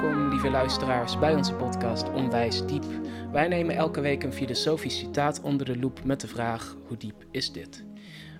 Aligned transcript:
Welkom, 0.00 0.28
lieve 0.28 0.50
luisteraars, 0.50 1.18
bij 1.18 1.34
onze 1.34 1.54
podcast 1.54 2.10
Onwijs 2.10 2.66
Diep. 2.66 2.84
Wij 3.32 3.48
nemen 3.48 3.76
elke 3.76 4.00
week 4.00 4.22
een 4.22 4.32
filosofisch 4.32 4.98
citaat 4.98 5.40
onder 5.40 5.66
de 5.66 5.78
loep 5.78 6.04
met 6.04 6.20
de 6.20 6.28
vraag: 6.28 6.76
hoe 6.86 6.96
diep 6.96 7.24
is 7.30 7.52
dit? 7.52 7.84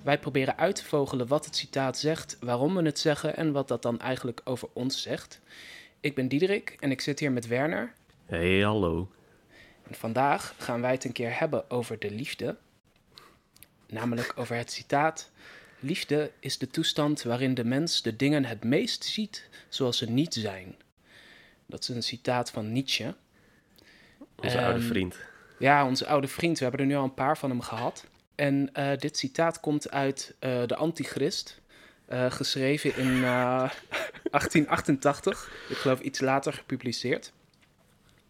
Wij 0.02 0.18
proberen 0.18 0.58
uit 0.58 0.76
te 0.76 0.84
vogelen 0.84 1.26
wat 1.26 1.44
het 1.44 1.56
citaat 1.56 1.98
zegt, 1.98 2.36
waarom 2.40 2.74
we 2.74 2.82
het 2.82 2.98
zeggen 2.98 3.36
en 3.36 3.52
wat 3.52 3.68
dat 3.68 3.82
dan 3.82 4.00
eigenlijk 4.00 4.40
over 4.44 4.68
ons 4.72 5.02
zegt. 5.02 5.40
Ik 6.00 6.14
ben 6.14 6.28
Diederik 6.28 6.76
en 6.80 6.90
ik 6.90 7.00
zit 7.00 7.20
hier 7.20 7.32
met 7.32 7.46
Werner. 7.46 7.92
Hey, 8.26 8.60
hallo. 8.60 9.10
En 9.82 9.94
vandaag 9.94 10.54
gaan 10.58 10.80
wij 10.80 10.92
het 10.92 11.04
een 11.04 11.12
keer 11.12 11.38
hebben 11.38 11.70
over 11.70 11.98
de 11.98 12.10
liefde. 12.10 12.56
Namelijk 13.86 14.32
over 14.36 14.56
het 14.56 14.72
citaat: 14.72 15.30
Liefde 15.78 16.30
is 16.40 16.58
de 16.58 16.68
toestand 16.68 17.22
waarin 17.22 17.54
de 17.54 17.64
mens 17.64 18.02
de 18.02 18.16
dingen 18.16 18.44
het 18.44 18.64
meest 18.64 19.04
ziet 19.04 19.48
zoals 19.68 19.98
ze 19.98 20.10
niet 20.10 20.34
zijn. 20.34 20.76
Dat 21.68 21.82
is 21.82 21.88
een 21.88 22.02
citaat 22.02 22.50
van 22.50 22.72
Nietzsche. 22.72 23.14
Onze 24.42 24.58
oude 24.60 24.78
Ehm, 24.78 24.88
vriend. 24.88 25.16
Ja, 25.58 25.86
onze 25.86 26.06
oude 26.06 26.28
vriend. 26.28 26.56
We 26.58 26.62
hebben 26.64 26.80
er 26.80 26.86
nu 26.86 26.96
al 26.96 27.04
een 27.04 27.14
paar 27.14 27.38
van 27.38 27.50
hem 27.50 27.60
gehad. 27.60 28.06
En 28.34 28.70
eh, 28.72 28.96
dit 28.98 29.16
citaat 29.16 29.60
komt 29.60 29.90
uit 29.90 30.34
eh, 30.38 30.62
De 30.66 30.76
Antichrist. 30.76 31.60
eh, 32.06 32.30
geschreven 32.30 32.96
in 32.96 33.14
eh, 33.24 33.70
1888. 34.30 35.50
Ik 35.68 35.76
geloof 35.76 36.00
iets 36.00 36.20
later 36.20 36.52
gepubliceerd. 36.52 37.32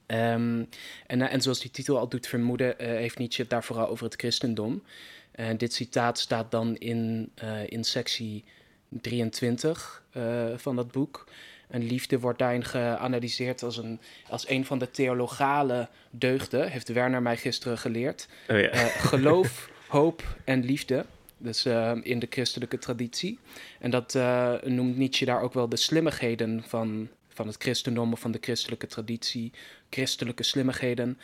Ehm, 0.07 0.65
en, 1.07 1.23
en 1.31 1.43
zoals 1.43 1.61
die 1.61 1.71
titel 1.71 1.99
al 1.99 2.09
doet 2.09 2.27
vermoeden, 2.27 2.75
heeft 2.79 3.19
Nietzsche 3.19 3.43
het 3.43 3.51
daar 3.51 3.65
vooral 3.65 3.89
over 3.89 4.05
het 4.05 4.15
christendom. 4.15 4.83
En 5.31 5.57
dit 5.59 5.73
citaat 5.73 6.19
staat 6.19 6.51
dan 6.51 6.77
in, 6.77 7.33
in 7.67 7.85
sectie 7.85 8.45
23 8.89 10.03
eh, 10.11 10.47
van 10.57 10.77
dat 10.77 10.91
boek. 10.93 11.27
En 11.69 11.87
liefde 11.87 12.19
wordt 12.19 12.39
daarin 12.39 12.65
geanalyseerd 12.65 13.63
als 13.63 13.77
een, 13.77 14.01
als 14.29 14.49
een 14.49 14.65
van 14.65 14.79
de 14.79 14.91
theologale 14.91 15.89
deugden, 16.11 16.71
heeft 16.71 16.89
Werner 16.89 17.23
mij 17.23 17.37
gisteren 17.37 17.79
geleerd. 17.79 18.29
Oh 18.49 18.61
ja. 18.61 18.69
Eh, 18.69 18.85
geloof, 18.85 19.71
hoop 19.89 20.23
en 20.45 20.65
liefde. 20.65 21.05
Dus 21.39 21.65
eh, 21.65 21.93
in 22.03 22.19
de 22.19 22.27
christelijke 22.31 22.79
traditie. 22.79 23.39
En 23.79 23.91
dat 23.91 24.15
eh, 24.15 24.55
noemt 24.65 24.97
Nietzsche 24.97 25.25
daar 25.25 25.43
ook 25.43 25.55
wel 25.55 25.69
de 25.69 25.77
slimmigheden 25.77 26.63
van, 26.67 27.09
van 27.29 27.47
het 27.47 27.57
christendom 27.57 28.13
of 28.13 28.21
van 28.21 28.33
de 28.33 28.39
christelijke 28.41 28.87
traditie. 28.87 29.53
Christelijke 29.91 30.43
slimmigheden. 30.43 31.19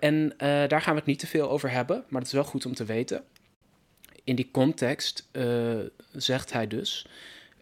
En 0.00 0.34
daar 0.38 0.80
gaan 0.80 0.92
we 0.92 0.98
het 0.98 1.06
niet 1.06 1.18
te 1.18 1.26
veel 1.26 1.50
over 1.50 1.70
hebben, 1.70 2.04
maar 2.08 2.20
het 2.20 2.28
is 2.28 2.34
wel 2.34 2.44
goed 2.44 2.66
om 2.66 2.74
te 2.74 2.84
weten. 2.84 3.24
In 4.24 4.34
die 4.34 4.48
context 4.50 5.28
zegt 6.12 6.52
hij 6.52 6.66
dus: 6.66 7.06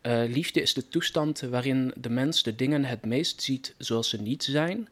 eh, 0.09 0.31
Liefde 0.31 0.61
is 0.61 0.75
de 0.75 0.89
toestand 0.89 1.41
waarin 1.41 1.93
de 1.97 2.11
mens 2.11 2.43
de 2.43 2.55
dingen 2.55 2.85
het 2.85 3.05
meest 3.05 3.43
ziet 3.43 3.75
zoals 3.79 4.09
ze 4.09 4.21
niet 4.21 4.45
zijn. 4.45 4.89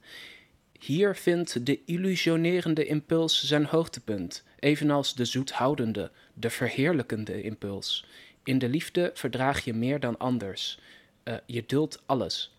Hier 0.78 1.14
vindt 1.14 1.66
de 1.66 1.80
illusionerende 1.84 2.86
impuls 2.86 3.44
zijn 3.44 3.64
hoogtepunt, 3.64 4.44
evenals 4.58 5.14
de 5.14 5.24
zoethoudende, 5.24 6.10
de 6.34 6.50
verheerlijkende 6.50 7.42
impuls. 7.42 8.06
In 8.44 8.58
de 8.58 8.68
liefde 8.68 9.10
verdraag 9.14 9.64
je 9.64 9.74
meer 9.74 10.00
dan 10.00 10.18
anders. 10.18 10.78
Eh, 11.22 11.34
je 11.46 11.64
duldt 11.66 12.02
alles. 12.06 12.54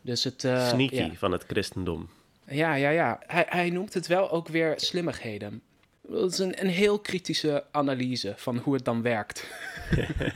Dus 0.00 0.24
het, 0.24 0.44
eh, 0.44 0.68
Sneaky 0.68 0.94
ja. 0.94 1.14
van 1.14 1.32
het 1.32 1.44
christendom. 1.46 2.08
Ja, 2.48 2.74
ja, 2.74 2.90
ja. 2.90 3.22
Hij, 3.26 3.46
hij 3.48 3.70
noemt 3.70 3.94
het 3.94 4.06
wel 4.06 4.30
ook 4.30 4.48
weer 4.48 4.74
slimmigheden. 4.76 5.62
Dat 6.08 6.32
is 6.32 6.38
een, 6.38 6.60
een 6.60 6.70
heel 6.70 6.98
kritische 6.98 7.64
analyse 7.70 8.34
van 8.36 8.56
hoe 8.56 8.74
het 8.74 8.84
dan 8.84 9.02
werkt. 9.02 9.46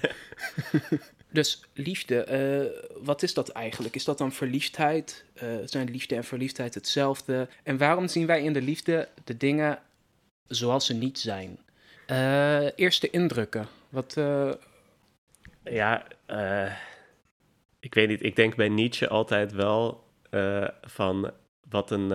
dus 1.31 1.61
liefde, 1.75 2.23
eh, 2.23 3.05
wat 3.05 3.23
is 3.23 3.35
dat 3.35 3.49
eigenlijk? 3.49 3.95
Is 3.95 4.05
dat 4.05 4.19
dan 4.19 4.33
verliefdheid? 4.33 5.25
Eh, 5.35 5.49
zijn 5.65 5.91
liefde 5.91 6.15
en 6.15 6.25
verliefdheid 6.25 6.75
hetzelfde? 6.75 7.49
En 7.63 7.79
waarom 7.79 8.09
zien 8.09 8.27
wij 8.27 8.43
in 8.43 8.53
de 8.53 8.63
liefde 8.63 9.09
de 9.25 9.37
dingen 9.37 9.79
zoals 10.47 10.87
ze 10.87 10.95
niet 10.95 11.19
zijn? 11.19 11.59
Eh, 12.07 12.79
eerste 12.79 13.11
indrukken. 13.11 13.67
Wat, 13.89 14.17
Ja, 15.65 16.07
ik 17.81 17.95
weet 17.95 18.09
niet. 18.09 18.23
Ik 18.23 18.37
denk 18.37 18.57
bij 18.57 18.69
Nietzsche 18.69 19.09
altijd 19.09 19.53
wel 19.53 20.05
van 20.83 21.31
wat 21.69 21.91
een, 21.91 22.09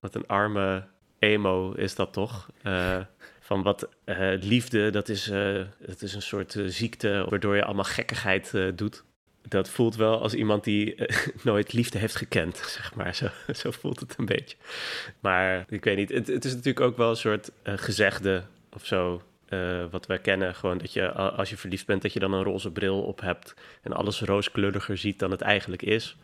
wat 0.00 0.14
een 0.14 0.26
arme 0.26 0.84
emo 1.18 1.72
is 1.72 1.94
dat 1.94 2.12
toch? 2.12 2.50
Van 3.50 3.62
wat 3.62 3.88
eh, 4.04 4.32
liefde, 4.40 4.90
dat 4.90 5.08
is, 5.08 5.30
eh, 5.30 5.60
dat 5.86 6.02
is 6.02 6.14
een 6.14 6.22
soort 6.22 6.56
eh, 6.56 6.64
ziekte 6.66 7.26
waardoor 7.28 7.56
je 7.56 7.64
allemaal 7.64 7.84
gekkigheid 7.84 8.54
doet. 8.74 9.04
Dat 9.48 9.68
voelt 9.68 9.96
wel 9.96 10.20
als 10.20 10.34
iemand 10.34 10.64
die 10.64 10.94
nooit 11.42 11.72
liefde 11.72 11.98
heeft 11.98 12.16
gekend, 12.16 12.56
zeg 12.56 12.94
maar. 12.94 13.14
Zo, 13.14 13.26
zo 13.62 13.70
voelt 13.70 14.00
het 14.00 14.14
een 14.18 14.24
beetje. 14.24 14.56
Maar 15.20 15.64
ik 15.68 15.84
weet 15.84 15.96
niet, 15.96 16.08
het, 16.08 16.26
het 16.26 16.44
is 16.44 16.50
natuurlijk 16.50 16.80
ook 16.86 16.96
wel 16.96 17.10
een 17.10 17.16
soort 17.16 17.50
gezegde 17.64 18.42
of 18.72 18.86
zo. 18.86 19.22
wat 19.90 20.06
wij 20.06 20.18
kennen, 20.18 20.54
gewoon 20.54 20.78
dat 20.78 20.92
je 20.92 21.12
als 21.12 21.50
je 21.50 21.56
verliefd 21.56 21.86
bent, 21.86 22.02
dat 22.02 22.12
je 22.12 22.20
dan 22.20 22.32
een 22.32 22.44
roze 22.44 22.70
bril 22.70 23.02
op 23.02 23.20
hebt 23.20 23.54
en 23.82 23.92
alles 23.92 24.20
rooskleuriger 24.20 24.96
ziet 24.96 25.18
dan 25.18 25.30
het 25.30 25.40
eigenlijk 25.40 25.82
is. 25.82 26.16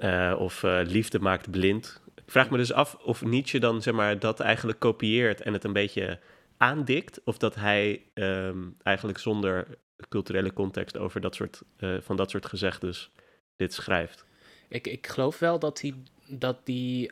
Ja. 0.00 0.34
Of 0.34 0.62
liefde 0.82 1.18
maakt 1.18 1.50
blind. 1.50 2.00
Ik 2.14 2.30
vraag 2.30 2.50
me 2.50 2.56
dus 2.56 2.72
af 2.72 2.94
of 2.94 3.24
Nietzsche 3.24 3.58
dan 3.58 3.82
zeg 3.82 3.94
maar, 3.94 4.18
dat 4.18 4.40
eigenlijk 4.40 4.78
kopieert 4.78 5.40
en 5.40 5.52
het 5.52 5.64
een 5.64 5.72
beetje 5.72 6.18
aandikt. 6.56 7.20
Of 7.24 7.38
dat 7.38 7.54
hij 7.54 8.02
ehm, 8.14 8.58
eigenlijk 8.82 9.18
zonder 9.18 9.66
culturele 10.08 10.52
context 10.52 10.96
over 10.98 11.20
dat 11.20 11.34
soort, 11.34 11.62
eh, 11.76 11.94
van 12.00 12.16
dat 12.16 12.30
soort 12.30 12.46
gezegdes 12.46 13.10
dit 13.56 13.74
schrijft. 13.74 14.24
Ik, 14.68 14.86
ik 14.86 15.06
geloof 15.06 15.38
wel 15.38 15.58
dat 15.58 15.76
die, 15.76 16.02
dat 16.28 16.66
die 16.66 17.10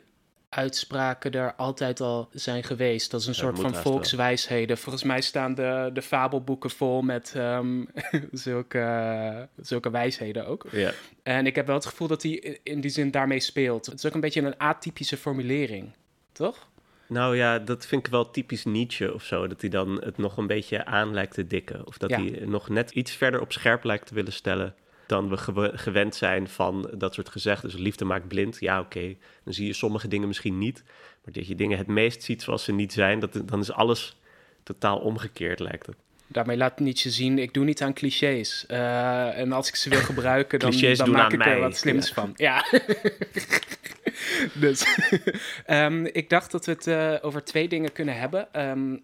uitspraken 0.49 1.31
er 1.31 1.53
altijd 1.55 1.99
al 2.01 2.29
zijn 2.31 2.63
geweest. 2.63 3.11
Dat 3.11 3.19
is 3.21 3.27
een 3.27 3.33
Ja, 3.33 3.39
soort 3.39 3.59
van 3.59 3.71
wel. 3.71 3.81
volkswijsheden. 3.81 4.77
Volgens 4.77 5.03
mij 5.03 5.21
staan 5.21 5.55
de, 5.55 5.89
de 5.93 6.01
fabelboeken 6.01 6.69
vol 6.69 7.01
met 7.01 7.33
ehm, 7.35 7.83
zulke, 8.31 9.49
zulke 9.61 9.89
wijsheden 9.89 10.45
ook. 10.47 10.65
Ja, 10.71 10.91
En 11.23 11.45
ik 11.45 11.55
heb 11.55 11.65
wel 11.65 11.75
het 11.75 11.85
gevoel 11.85 12.07
dat 12.07 12.23
hij 12.23 12.59
in 12.63 12.81
die 12.81 12.91
zin 12.91 13.11
daarmee 13.11 13.39
speelt. 13.39 13.85
Het 13.85 13.95
is 13.95 14.05
ook 14.05 14.13
een 14.13 14.19
beetje 14.19 14.41
een 14.41 14.57
atypische 14.57 15.17
formulering, 15.17 15.91
toch? 16.31 16.67
Nou 17.13 17.35
ja, 17.37 17.59
dat 17.59 17.85
vind 17.85 18.05
ik 18.05 18.11
wel 18.11 18.31
typisch 18.31 18.65
Nietzsche 18.65 19.13
of 19.13 19.23
zo. 19.23 19.47
Dat 19.47 19.61
hij 19.61 19.69
dan 19.69 20.01
het 20.03 20.17
nog 20.17 20.37
een 20.37 20.47
beetje 20.47 20.85
aan 20.85 21.13
lijkt 21.13 21.33
te 21.33 21.47
dikken. 21.47 21.87
Of 21.87 21.97
dat 21.97 22.09
Ja. 22.09 22.17
hij 22.17 22.45
nog 22.45 22.69
net 22.69 22.91
iets 22.91 23.11
verder 23.11 23.41
op 23.41 23.51
scherp 23.51 23.83
lijkt 23.83 24.07
te 24.07 24.13
willen 24.13 24.33
stellen 24.33 24.75
dan 25.07 25.29
we 25.29 25.37
gewe- 25.37 25.77
gewend 25.77 26.15
zijn 26.15 26.47
van 26.47 26.89
dat 26.97 27.13
soort 27.13 27.29
gezegden. 27.29 27.69
Dus 27.69 27.79
liefde 27.79 28.05
maakt 28.05 28.27
blind. 28.27 28.57
Ja, 28.59 28.79
oké. 28.79 29.15
Dan 29.43 29.53
zie 29.53 29.67
je 29.67 29.73
sommige 29.73 30.07
dingen 30.07 30.27
misschien 30.27 30.57
niet. 30.57 30.83
Maar 31.23 31.33
dat 31.33 31.47
je 31.47 31.55
dingen 31.55 31.77
het 31.77 31.87
meest 31.87 32.23
ziet 32.23 32.41
zoals 32.41 32.63
ze 32.63 32.71
niet 32.71 32.93
zijn, 32.93 33.19
dat, 33.19 33.41
dan 33.45 33.59
is 33.59 33.71
alles 33.71 34.17
totaal 34.63 34.97
omgekeerd, 34.99 35.59
lijkt 35.59 35.85
het. 35.85 35.95
Daarmee 36.33 36.57
laat 36.57 36.79
Nietzsche 36.79 37.09
zien, 37.09 37.39
ik 37.39 37.53
doe 37.53 37.65
niet 37.65 37.81
aan 37.81 37.93
clichés. 37.93 38.65
Eh, 38.65 39.37
en 39.37 39.51
als 39.51 39.67
ik 39.67 39.75
ze 39.75 39.89
wil 39.89 39.99
gebruiken, 40.11 40.59
dan, 40.59 40.71
dan 40.95 41.11
maak 41.11 41.33
ik 41.33 41.39
er 41.41 41.47
mij. 41.47 41.59
wat 41.59 41.77
slims 41.77 42.07
Ja. 42.07 42.13
van. 42.13 42.33
Ja. 42.35 42.65
dus 44.65 44.85
ehm, 45.65 46.05
ik 46.05 46.29
dacht 46.29 46.51
dat 46.51 46.65
we 46.65 46.71
het 46.71 46.87
eh, 46.87 47.15
over 47.21 47.43
twee 47.43 47.67
dingen 47.67 47.91
kunnen 47.91 48.17
hebben. 48.19 48.53
Ehm, 48.53 48.97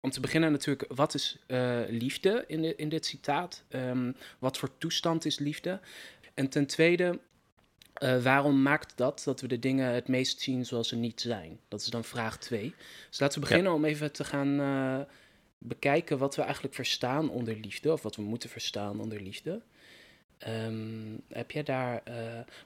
om 0.00 0.10
te 0.10 0.20
beginnen 0.20 0.52
natuurlijk, 0.52 0.84
wat 0.94 1.14
is 1.14 1.38
eh, 1.46 1.78
liefde 1.88 2.44
in, 2.46 2.62
de, 2.62 2.76
in 2.76 2.88
dit 2.88 3.06
citaat? 3.06 3.64
Ehm, 3.68 4.12
wat 4.38 4.58
voor 4.58 4.78
toestand 4.78 5.24
is 5.24 5.38
liefde? 5.38 5.80
En 6.34 6.48
ten 6.48 6.66
tweede, 6.66 7.18
waarom 8.22 8.62
maakt 8.62 8.92
dat 8.96 9.22
dat 9.24 9.40
we 9.40 9.48
de 9.48 9.58
dingen 9.58 9.92
het 9.92 10.08
meest 10.08 10.40
zien 10.40 10.66
zoals 10.66 10.88
ze 10.88 10.96
niet 10.96 11.20
zijn? 11.20 11.60
Dat 11.68 11.80
is 11.80 11.86
dan 11.86 12.04
vraag 12.04 12.38
twee. 12.38 12.74
Dus 13.08 13.20
laten 13.20 13.40
we 13.40 13.46
beginnen 13.46 13.72
om 13.72 13.84
even 13.84 14.12
te 14.12 14.24
gaan 14.24 14.60
bekijken 15.66 16.18
wat 16.18 16.36
we 16.36 16.42
eigenlijk 16.42 16.74
verstaan 16.74 17.30
onder 17.30 17.56
liefde, 17.56 17.92
of 17.92 18.02
wat 18.02 18.16
we 18.16 18.22
moeten 18.22 18.50
verstaan 18.50 19.00
onder 19.00 19.20
liefde. 19.20 19.60
Ehm, 20.38 21.16
heb 21.28 21.50
jij 21.50 21.62
daar. 21.62 22.00
eh, 22.04 22.14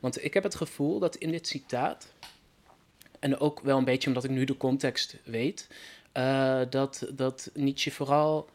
want 0.00 0.24
ik 0.24 0.34
heb 0.34 0.42
het 0.42 0.54
gevoel 0.54 0.98
dat 0.98 1.16
in 1.16 1.30
dit 1.30 1.46
citaat, 1.46 2.12
en 3.18 3.38
ook 3.38 3.60
wel 3.60 3.78
een 3.78 3.84
beetje 3.84 4.08
omdat 4.08 4.24
ik 4.24 4.30
nu 4.30 4.44
de 4.44 4.56
context 4.56 5.16
weet, 5.24 5.68
eh, 6.12 6.60
dat, 6.70 7.06
dat 7.14 7.50
Nietzsche 7.54 7.90
vooral 7.90 8.48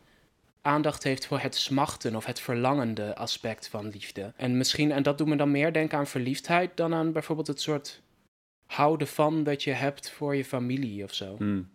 aandacht 0.62 1.04
heeft 1.04 1.26
voor 1.26 1.40
het 1.40 1.56
smachten 1.56 2.16
of 2.16 2.26
het 2.26 2.40
verlangende 2.40 3.16
aspect 3.16 3.68
van 3.68 3.88
liefde. 3.88 4.34
En 4.36 4.58
misschien, 4.58 4.92
en 4.92 5.04
dat 5.04 5.18
doet 5.18 5.28
me 5.28 5.36
dan 5.36 5.52
meer 5.52 5.74
denken 5.74 5.98
aan 5.98 6.08
verliefdheid 6.08 6.78
dan 6.78 6.94
aan 6.94 7.12
bijvoorbeeld 7.12 7.48
het 7.48 7.62
soort 7.62 8.02
houden 8.66 9.08
van 9.08 9.44
dat 9.44 9.64
je 9.64 9.72
hebt 9.72 10.10
voor 10.10 10.36
je 10.36 10.46
familie 10.46 11.04
of 11.04 11.14
zo. 11.14 11.36
Hmm. 11.38 11.70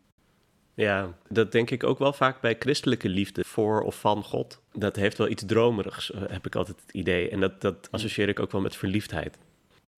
Ja, 0.79 1.13
dat 1.29 1.53
denk 1.53 1.71
ik 1.71 1.85
ook 1.85 1.99
wel 1.99 2.13
vaak 2.13 2.41
bij 2.41 2.57
christelijke 2.59 3.09
liefde 3.09 3.45
voor 3.45 3.83
of 3.83 4.01
van 4.01 4.23
God. 4.25 4.61
Dat 4.73 4.97
heeft 4.97 5.19
wel 5.19 5.29
iets 5.29 5.43
dromerigs, 5.47 6.13
eh, 6.13 6.21
heb 6.29 6.47
ik 6.47 6.55
altijd 6.55 6.81
het 6.81 6.95
idee. 6.95 7.31
En 7.31 7.41
dat, 7.41 7.61
dat 7.61 7.89
associeer 7.91 8.29
ik 8.29 8.41
ook 8.41 8.53
wel 8.53 8.61
met 8.61 8.77
verliefdheid. 8.77 9.39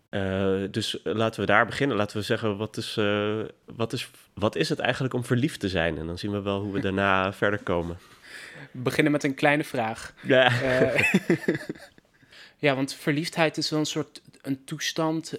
Eh, 0.08 0.62
dus 0.70 1.00
laten 1.02 1.40
we 1.40 1.46
daar 1.46 1.66
beginnen. 1.66 1.96
Laten 1.96 2.16
we 2.16 2.22
zeggen, 2.22 2.56
wat 2.56 2.76
is, 2.76 2.96
eh, 2.96 3.38
wat, 3.64 3.92
is, 3.92 4.10
wat 4.34 4.56
is 4.56 4.68
het 4.68 4.78
eigenlijk 4.78 5.14
om 5.14 5.24
verliefd 5.24 5.60
te 5.60 5.68
zijn? 5.68 5.98
En 5.98 6.06
dan 6.06 6.18
zien 6.18 6.30
we 6.30 6.40
wel 6.40 6.60
hoe 6.60 6.72
we 6.72 6.80
daarna 6.80 7.32
verder 7.42 7.62
komen. 7.62 7.98
We 8.70 8.78
beginnen 8.78 9.12
met 9.12 9.24
een 9.24 9.34
kleine 9.34 9.64
vraag. 9.64 10.14
Ja. 10.22 10.52
Ja, 12.58 12.74
want 12.74 12.94
verliefdheid 12.94 13.56
is 13.56 13.70
wel 13.70 13.78
een 13.78 13.86
soort 13.86 14.22
een 14.42 14.64
toestand 14.64 15.34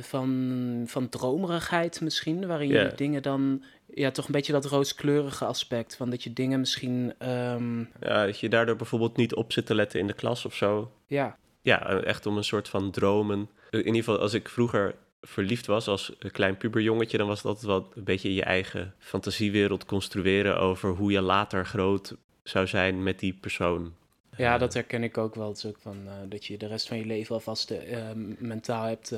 van, 0.00 0.84
van 0.86 1.08
dromerigheid 1.08 2.00
misschien, 2.00 2.46
waarin 2.46 2.68
je 2.68 2.92
dingen 2.96 3.22
dan, 3.22 3.64
ja, 3.94 4.10
toch 4.10 4.26
een 4.26 4.32
beetje 4.32 4.52
dat 4.52 4.64
rooskleurige 4.64 5.44
aspect, 5.44 5.96
van 5.96 6.10
dat 6.10 6.22
je 6.22 6.32
dingen 6.32 6.60
misschien, 6.60 7.14
ehm, 7.18 7.78
Ja, 8.00 8.26
dat 8.26 8.40
je 8.40 8.48
daardoor 8.48 8.76
bijvoorbeeld 8.76 9.16
niet 9.16 9.34
op 9.34 9.52
zit 9.52 9.66
te 9.66 9.74
letten 9.74 10.00
in 10.00 10.06
de 10.06 10.12
klas 10.12 10.44
of 10.44 10.54
zo. 10.54 10.92
ja, 11.06 11.36
Ja, 11.62 12.00
echt 12.00 12.26
om 12.26 12.36
een 12.36 12.44
soort 12.44 12.68
van 12.68 12.90
dromen. 12.90 13.48
In 13.70 13.78
ieder 13.78 13.94
geval, 13.94 14.18
als 14.18 14.34
ik 14.34 14.48
vroeger 14.48 14.94
verliefd 15.22 15.66
was 15.66 15.88
als 15.88 16.12
een 16.18 16.30
klein 16.30 16.56
puberjongetje, 16.56 17.18
dan 17.18 17.26
was 17.26 17.44
altijd 17.44 17.66
wel 17.66 17.88
een 17.94 18.04
beetje 18.04 18.34
je 18.34 18.44
eigen 18.44 18.94
fantasiewereld 18.98 19.84
construeren 19.84 20.58
over 20.58 20.90
hoe 20.90 21.10
je 21.10 21.20
later 21.20 21.66
groot 21.66 22.16
zou 22.42 22.66
zijn 22.66 23.02
met 23.02 23.18
die 23.18 23.32
persoon. 23.32 23.94
ja, 24.36 24.54
Eh, 24.54 24.60
dat 24.60 24.74
herken 24.74 25.02
ik 25.02 25.18
ook 25.18 25.34
wel. 25.34 25.48
Het 25.48 25.56
is 25.56 25.66
ook 25.66 25.78
van 25.80 25.96
eh, 26.06 26.12
dat 26.28 26.44
je 26.46 26.58
de 26.58 26.66
rest 26.66 26.88
van 26.88 26.98
je 26.98 27.06
leven 27.06 27.34
alvast 27.34 27.70
eh, 27.70 27.98
mentaal 28.38 28.84
hebt, 28.84 29.14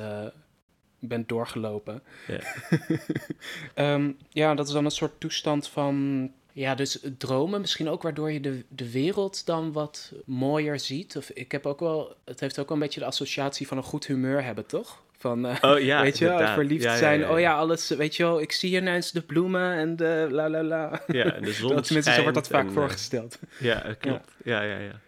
bent 1.08 1.28
doorgelopen. 1.28 2.02
Ja. 2.26 2.40
Ehm, 3.74 4.10
ja, 4.28 4.54
dat 4.54 4.66
is 4.66 4.72
dan 4.72 4.84
een 4.84 4.90
soort 4.90 5.20
toestand 5.20 5.68
van. 5.68 6.30
Ja, 6.52 6.74
dus 6.74 6.98
dromen 7.18 7.60
misschien 7.60 7.88
ook 7.88 8.02
waardoor 8.02 8.32
je 8.32 8.40
de, 8.40 8.64
de 8.68 8.90
wereld 8.90 9.46
dan 9.46 9.72
wat 9.72 10.12
mooier 10.24 10.80
ziet. 10.80 11.16
Of 11.16 11.30
ik 11.30 11.52
heb 11.52 11.66
ook 11.66 11.80
wel. 11.80 12.16
Het 12.24 12.40
heeft 12.40 12.58
ook 12.58 12.68
wel 12.68 12.76
een 12.76 12.82
beetje 12.82 13.00
de 13.00 13.06
associatie 13.06 13.66
van 13.66 13.76
een 13.76 13.82
goed 13.82 14.06
humeur 14.06 14.44
hebben, 14.44 14.66
toch? 14.66 15.02
Van. 15.18 15.46
eh, 15.46 15.70
Oh 15.72 15.80
ja, 15.80 16.02
weet 16.02 16.18
je, 16.18 16.24
wel, 16.26 16.46
verliefd 16.48 16.82
Ja, 16.82 16.96
zijn. 16.96 17.20
ja. 17.20 17.32
Oh 17.32 17.40
ja, 17.40 17.54
alles. 17.56 17.88
Weet 17.88 18.16
je 18.16 18.22
wel, 18.22 18.40
ik 18.40 18.52
zie 18.52 18.76
ineens 18.76 19.10
de 19.10 19.22
bloemen 19.22 19.72
en 19.74 19.96
de 19.96 20.26
la 20.30 20.48
la 20.50 20.62
la. 20.62 21.02
Ja, 21.06 21.24
en 21.32 21.42
de 21.42 21.52
zon 21.62 21.74
Dat, 21.74 21.84
tenminste, 21.84 22.12
zo 22.12 22.20
wordt 22.22 22.34
dat 22.36 22.48
vaak 22.48 22.62
en, 22.62 22.68
eh, 22.68 22.74
voorgesteld. 22.74 23.38
Ja, 23.58 23.94
klopt. 23.98 24.30
Ja, 24.44 24.62
ja, 24.62 24.78
ja. 24.78 25.00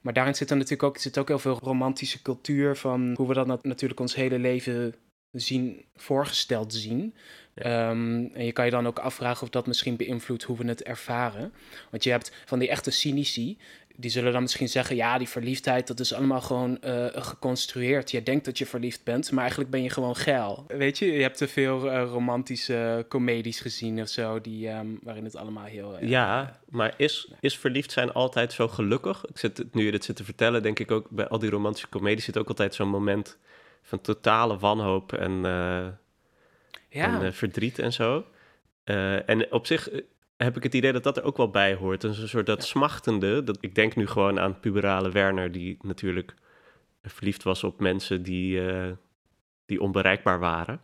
Maar 0.00 0.12
daarin 0.12 0.34
zit 0.34 0.48
dan 0.48 0.56
natuurlijk 0.58 0.82
ook, 0.88 0.98
zit 0.98 1.18
ook 1.18 1.28
heel 1.28 1.38
veel 1.38 1.58
romantische 1.62 2.22
cultuur 2.22 2.76
van 2.76 3.14
hoe 3.16 3.28
we 3.28 3.34
dat 3.34 3.46
nat- 3.46 3.64
natuurlijk 3.64 4.00
ons 4.00 4.14
hele 4.14 4.38
leven 4.38 4.94
zien, 5.32 5.84
voorgesteld 5.96 6.74
zien. 6.74 7.14
Ja. 7.54 7.62
Ehm, 7.62 8.24
en 8.34 8.44
je 8.44 8.52
kan 8.52 8.64
je 8.64 8.70
dan 8.70 8.86
ook 8.86 8.98
afvragen 8.98 9.42
of 9.42 9.48
dat 9.48 9.66
misschien 9.66 9.96
beïnvloedt 9.96 10.42
hoe 10.42 10.56
we 10.56 10.66
het 10.68 10.82
ervaren. 10.82 11.52
Want 11.90 12.04
je 12.04 12.10
hebt 12.10 12.32
van 12.44 12.58
die 12.58 12.68
echte 12.68 12.90
cynici, 12.90 13.58
die 13.96 14.10
zullen 14.10 14.32
dan 14.32 14.42
misschien 14.42 14.68
zeggen, 14.68 14.96
ja, 14.96 15.18
die 15.18 15.28
verliefdheid, 15.28 15.86
dat 15.86 16.00
is 16.00 16.12
allemaal 16.12 16.40
gewoon 16.40 16.80
eh, 16.80 17.06
geconstrueerd. 17.12 18.10
Je 18.10 18.22
denkt 18.22 18.44
dat 18.44 18.58
je 18.58 18.66
verliefd 18.66 19.04
bent, 19.04 19.30
maar 19.30 19.40
eigenlijk 19.40 19.70
ben 19.70 19.82
je 19.82 19.90
gewoon 19.90 20.16
geil. 20.16 20.64
Weet 20.68 20.98
je, 20.98 21.12
je 21.12 21.22
hebt 21.22 21.36
te 21.36 21.48
veel 21.48 21.90
eh, 21.90 22.02
romantische 22.02 23.06
comedies 23.08 23.60
gezien 23.60 24.00
of 24.00 24.08
zo, 24.08 24.40
die, 24.40 24.68
ehm, 24.68 24.86
waarin 25.02 25.24
het 25.24 25.36
allemaal 25.36 25.64
heel... 25.64 25.96
eh, 25.98 26.08
Ja, 26.08 26.60
maar 26.68 26.94
is, 26.96 27.30
is 27.40 27.58
verliefd 27.58 27.92
zijn 27.92 28.12
altijd 28.12 28.52
zo 28.52 28.68
gelukkig? 28.68 29.24
Ik 29.26 29.38
zit, 29.38 29.64
nu 29.74 29.84
je 29.84 29.90
dit 29.90 30.04
zit 30.04 30.16
te 30.16 30.24
vertellen, 30.24 30.62
denk 30.62 30.78
ik 30.78 30.90
ook 30.90 31.10
bij 31.10 31.28
al 31.28 31.38
die 31.38 31.50
romantische 31.50 31.88
comedies 31.88 32.24
zit 32.24 32.38
ook 32.38 32.48
altijd 32.48 32.74
zo'n 32.74 32.88
moment 32.88 33.38
van 33.82 34.00
totale 34.00 34.58
wanhoop 34.58 35.12
en, 35.12 35.32
eh, 35.32 35.86
ja. 36.88 37.04
en 37.04 37.22
eh, 37.22 37.32
verdriet 37.32 37.78
en 37.78 37.92
zo. 37.92 38.24
Eh, 38.84 39.28
en 39.28 39.52
op 39.52 39.66
zich 39.66 39.88
heb 40.36 40.56
ik 40.56 40.62
het 40.62 40.74
idee 40.74 40.92
dat 40.92 41.02
dat 41.02 41.16
er 41.16 41.22
ook 41.22 41.36
wel 41.36 41.50
bij 41.50 41.74
hoort. 41.74 42.02
Een 42.02 42.28
soort 42.28 42.46
dat 42.46 42.64
smachtende. 42.64 43.44
Dat, 43.44 43.58
ik 43.60 43.74
denk 43.74 43.96
nu 43.96 44.06
gewoon 44.06 44.40
aan 44.40 44.60
puberale 44.60 45.10
Werner, 45.10 45.52
die 45.52 45.76
natuurlijk 45.82 46.34
verliefd 47.02 47.42
was 47.42 47.64
op 47.64 47.80
mensen 47.80 48.22
die, 48.22 48.60
die 49.66 49.80
onbereikbaar 49.80 50.38
waren. 50.38 50.80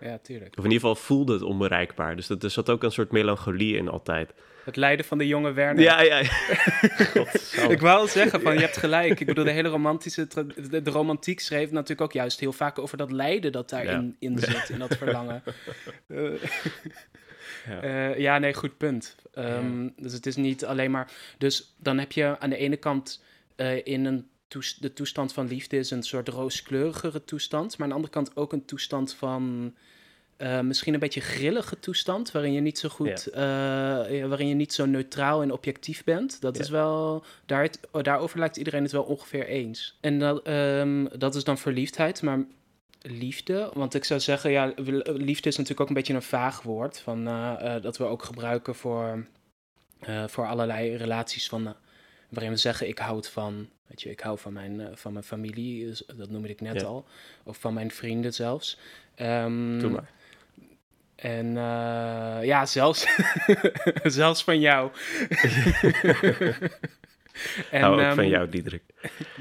Ja, 0.00 0.18
tuurlijk. 0.18 0.58
Of 0.58 0.64
in 0.64 0.70
ieder 0.70 0.88
geval 0.88 0.94
voelde 0.94 1.32
het 1.32 1.42
onbereikbaar. 1.42 2.16
Dus 2.16 2.26
dat, 2.26 2.42
er 2.42 2.50
zat 2.50 2.70
ook 2.70 2.82
een 2.82 2.92
soort 2.92 3.10
melancholie 3.10 3.76
in 3.76 3.88
altijd. 3.88 4.32
Het 4.64 4.76
lijden 4.76 5.04
van 5.04 5.18
de 5.18 5.26
jonge 5.26 5.52
Werner. 5.52 5.82
Ja, 5.82 6.00
ja. 6.02 6.18
ja. 6.18 7.68
Ik 7.74 7.80
wou 7.80 7.98
al 7.98 8.06
zeggen 8.06 8.40
van, 8.40 8.54
je 8.54 8.60
hebt 8.60 8.76
gelijk. 8.76 9.20
Ik 9.20 9.26
bedoel, 9.26 9.44
de 9.44 9.50
hele 9.50 9.68
romantische... 9.68 10.26
De, 10.70 10.82
de 10.82 10.90
romantiek 10.90 11.40
schreef 11.40 11.70
natuurlijk 11.70 12.00
ook 12.00 12.12
juist 12.12 12.40
heel 12.40 12.52
vaak 12.52 12.78
over 12.78 12.96
dat 12.96 13.10
lijden 13.10 13.52
dat 13.52 13.70
daarin 13.70 14.16
in 14.18 14.38
zit, 14.50 14.68
in 14.68 14.78
dat 14.78 14.96
verlangen. 14.96 15.42
Ja. 17.66 17.80
eh, 17.80 18.18
ja, 18.18 18.38
nee, 18.38 18.54
goed 18.54 18.76
punt. 18.76 19.16
Ehm, 19.34 19.88
Dus 19.96 20.12
het 20.12 20.26
is 20.26 20.36
niet 20.36 20.64
alleen 20.64 20.90
maar... 20.90 21.10
Dus 21.38 21.74
dan 21.78 21.98
heb 21.98 22.12
je 22.12 22.36
aan 22.38 22.50
de 22.50 22.56
ene 22.56 22.76
kant 22.76 23.22
eh, 23.56 23.86
in 23.86 24.04
een 24.04 24.28
de 24.78 24.92
toestand 24.94 25.32
van 25.32 25.46
liefde 25.46 25.76
is 25.76 25.90
een 25.90 26.02
soort 26.02 26.28
rooskleurigere 26.28 27.24
toestand. 27.24 27.72
Maar 27.78 27.82
aan 27.82 27.88
de 27.88 27.94
andere 27.94 28.12
kant 28.12 28.36
ook 28.36 28.52
een 28.52 28.64
toestand 28.64 29.14
van... 29.14 29.74
eh, 30.36 30.60
misschien 30.60 30.94
een 30.94 31.00
beetje 31.00 31.20
grillige 31.20 31.78
toestand, 31.78 32.30
waarin 32.32 32.52
je 32.52 32.60
niet 32.60 32.78
zo 32.78 32.88
goed, 32.88 33.26
eh, 33.26 33.42
waarin 34.28 34.48
je 34.48 34.54
niet 34.54 34.72
zo 34.72 34.86
neutraal 34.86 35.42
en 35.42 35.52
objectief 35.52 36.04
bent. 36.04 36.40
Dat 36.40 36.56
Ja. 36.56 36.62
is 36.62 36.68
wel, 36.68 37.24
daar, 37.46 37.62
het- 37.62 37.80
oh, 37.92 38.02
daarover 38.02 38.38
lijkt 38.38 38.56
iedereen 38.56 38.82
het 38.82 38.92
wel 38.92 39.02
ongeveer 39.02 39.46
eens. 39.46 39.98
En 40.00 40.18
dat, 40.18 40.42
ehm, 40.46 41.06
dat 41.18 41.34
is 41.34 41.44
dan 41.44 41.58
verliefdheid, 41.58 42.22
maar 42.22 42.44
liefde, 43.00 43.70
want 43.74 43.94
ik 43.94 44.04
zou 44.04 44.20
zeggen, 44.20 44.50
ja, 44.50 44.72
liefde 45.04 45.48
is 45.48 45.56
natuurlijk 45.56 45.80
ook 45.80 45.88
een 45.88 45.94
beetje 45.94 46.14
een 46.14 46.22
vaag 46.22 46.62
woord, 46.62 46.98
van, 47.00 47.26
eh, 47.28 47.82
dat 47.82 47.96
we 47.96 48.04
ook 48.04 48.22
gebruiken 48.24 48.74
voor, 48.74 49.26
voor 50.26 50.46
allerlei 50.46 50.96
relaties 50.96 51.48
van, 51.48 51.74
waarin 52.28 52.52
we 52.52 52.58
zeggen, 52.58 52.88
ik 52.88 52.98
houd 52.98 53.28
van, 53.28 53.68
weet 53.86 54.02
je, 54.02 54.10
ik 54.10 54.20
hou 54.20 54.38
van 54.38 54.52
mijn, 54.52 54.80
eh, 54.80 54.86
van 54.94 55.12
mijn 55.12 55.24
familie, 55.24 55.86
dus 55.86 56.02
dat 56.16 56.30
noemde 56.30 56.48
ik 56.48 56.60
net 56.60 56.80
Ja. 56.80 56.86
al, 56.86 57.06
of 57.42 57.56
van 57.58 57.74
mijn 57.74 57.90
vrienden 57.90 58.34
zelfs. 58.34 58.78
Ehm, 59.14 59.78
Doe 59.78 59.90
maar. 59.90 60.10
en 61.16 61.46
eh, 61.56 62.44
ja, 62.46 62.66
zelfs, 62.66 63.06
zelfs 64.02 64.44
van 64.44 64.60
jou. 64.60 64.90
en, 67.70 67.80
Hou 67.80 67.94
ook 67.94 68.00
ehm, 68.00 68.14
van 68.14 68.28
jou, 68.28 68.48
Diederik. 68.48 68.82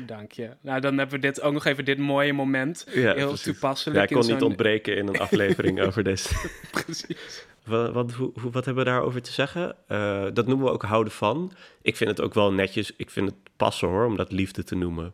Dank 0.06 0.32
je. 0.32 0.50
Nou, 0.62 0.80
dan 0.82 0.98
hebben 0.98 1.16
we 1.16 1.28
dit 1.28 1.42
ook 1.42 1.54
nog 1.54 1.66
even 1.66 1.86
dit 1.86 1.98
mooie 1.98 2.34
moment. 2.34 2.86
Ja, 2.94 3.14
Heel 3.14 3.28
precies. 3.28 3.42
toepasselijk. 3.42 3.98
Ja, 4.10 4.16
ik 4.16 4.22
kon 4.24 4.34
niet 4.34 4.42
ontbreken 4.44 4.98
in 4.98 5.08
een 5.08 5.20
aflevering 5.20 5.82
over 5.86 6.04
deze. 6.04 6.30
Precies. 6.72 7.46
Wat, 7.66 7.92
wat, 7.94 8.12
hoe, 8.12 8.32
wat 8.36 8.66
hebben 8.66 8.84
we 8.84 8.90
daarover 8.90 9.22
te 9.22 9.32
zeggen? 9.32 9.76
Eh, 9.88 10.26
dat 10.34 10.48
noemen 10.48 10.66
we 10.66 10.72
ook 10.72 10.84
houden 10.84 11.14
van. 11.14 11.52
Ik 11.82 11.96
vind 11.96 12.10
het 12.10 12.22
ook 12.22 12.34
wel 12.34 12.52
netjes. 12.54 12.92
Ik 12.98 13.10
vind 13.10 13.30
het 13.30 13.38
passen 13.58 13.88
hoor, 13.88 14.06
om 14.06 14.18
dat 14.18 14.32
liefde 14.32 14.64
te 14.64 14.76
noemen. 14.76 15.14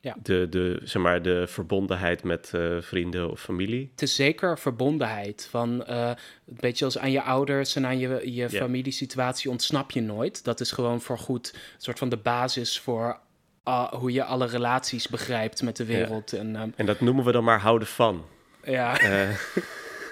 Ja. 0.00 0.16
De, 0.22 0.46
de, 0.50 0.80
zeg 0.84 1.02
maar, 1.02 1.22
de 1.22 1.46
verbondenheid 1.46 2.22
met 2.22 2.50
eh, 2.54 2.76
vrienden 2.80 3.30
of 3.30 3.40
familie. 3.40 3.88
Het 3.90 4.02
is 4.02 4.14
zeker 4.14 4.58
verbondenheid. 4.58 5.46
Van 5.50 5.84
eh, 5.84 6.08
een 6.46 6.56
beetje 6.60 6.84
als 6.84 6.98
aan 6.98 7.10
je 7.10 7.22
ouders 7.22 7.76
en 7.76 7.86
aan 7.86 7.98
je, 7.98 8.08
je 8.24 8.32
Ja. 8.32 8.48
familiesituatie 8.48 9.50
ontsnap 9.50 9.90
je 9.90 10.00
nooit. 10.00 10.44
Dat 10.44 10.60
is 10.60 10.70
gewoon 10.72 11.00
voorgoed 11.00 11.50
een 11.54 11.60
soort 11.82 11.98
van 11.98 12.08
de 12.08 12.16
basis 12.16 12.80
voor 12.80 13.18
ah, 13.62 13.92
hoe 13.92 14.12
je 14.12 14.24
alle 14.24 14.46
relaties 14.46 15.08
begrijpt 15.08 15.62
met 15.62 15.76
de 15.76 15.84
wereld. 15.84 16.32
En 16.32 16.56
ehm, 16.56 16.68
En 16.76 16.86
dat 16.86 17.00
noemen 17.00 17.24
we 17.24 17.32
dan 17.32 17.44
maar 17.44 17.60
houden 17.60 17.88
van. 17.88 18.24
ja, 18.64 18.98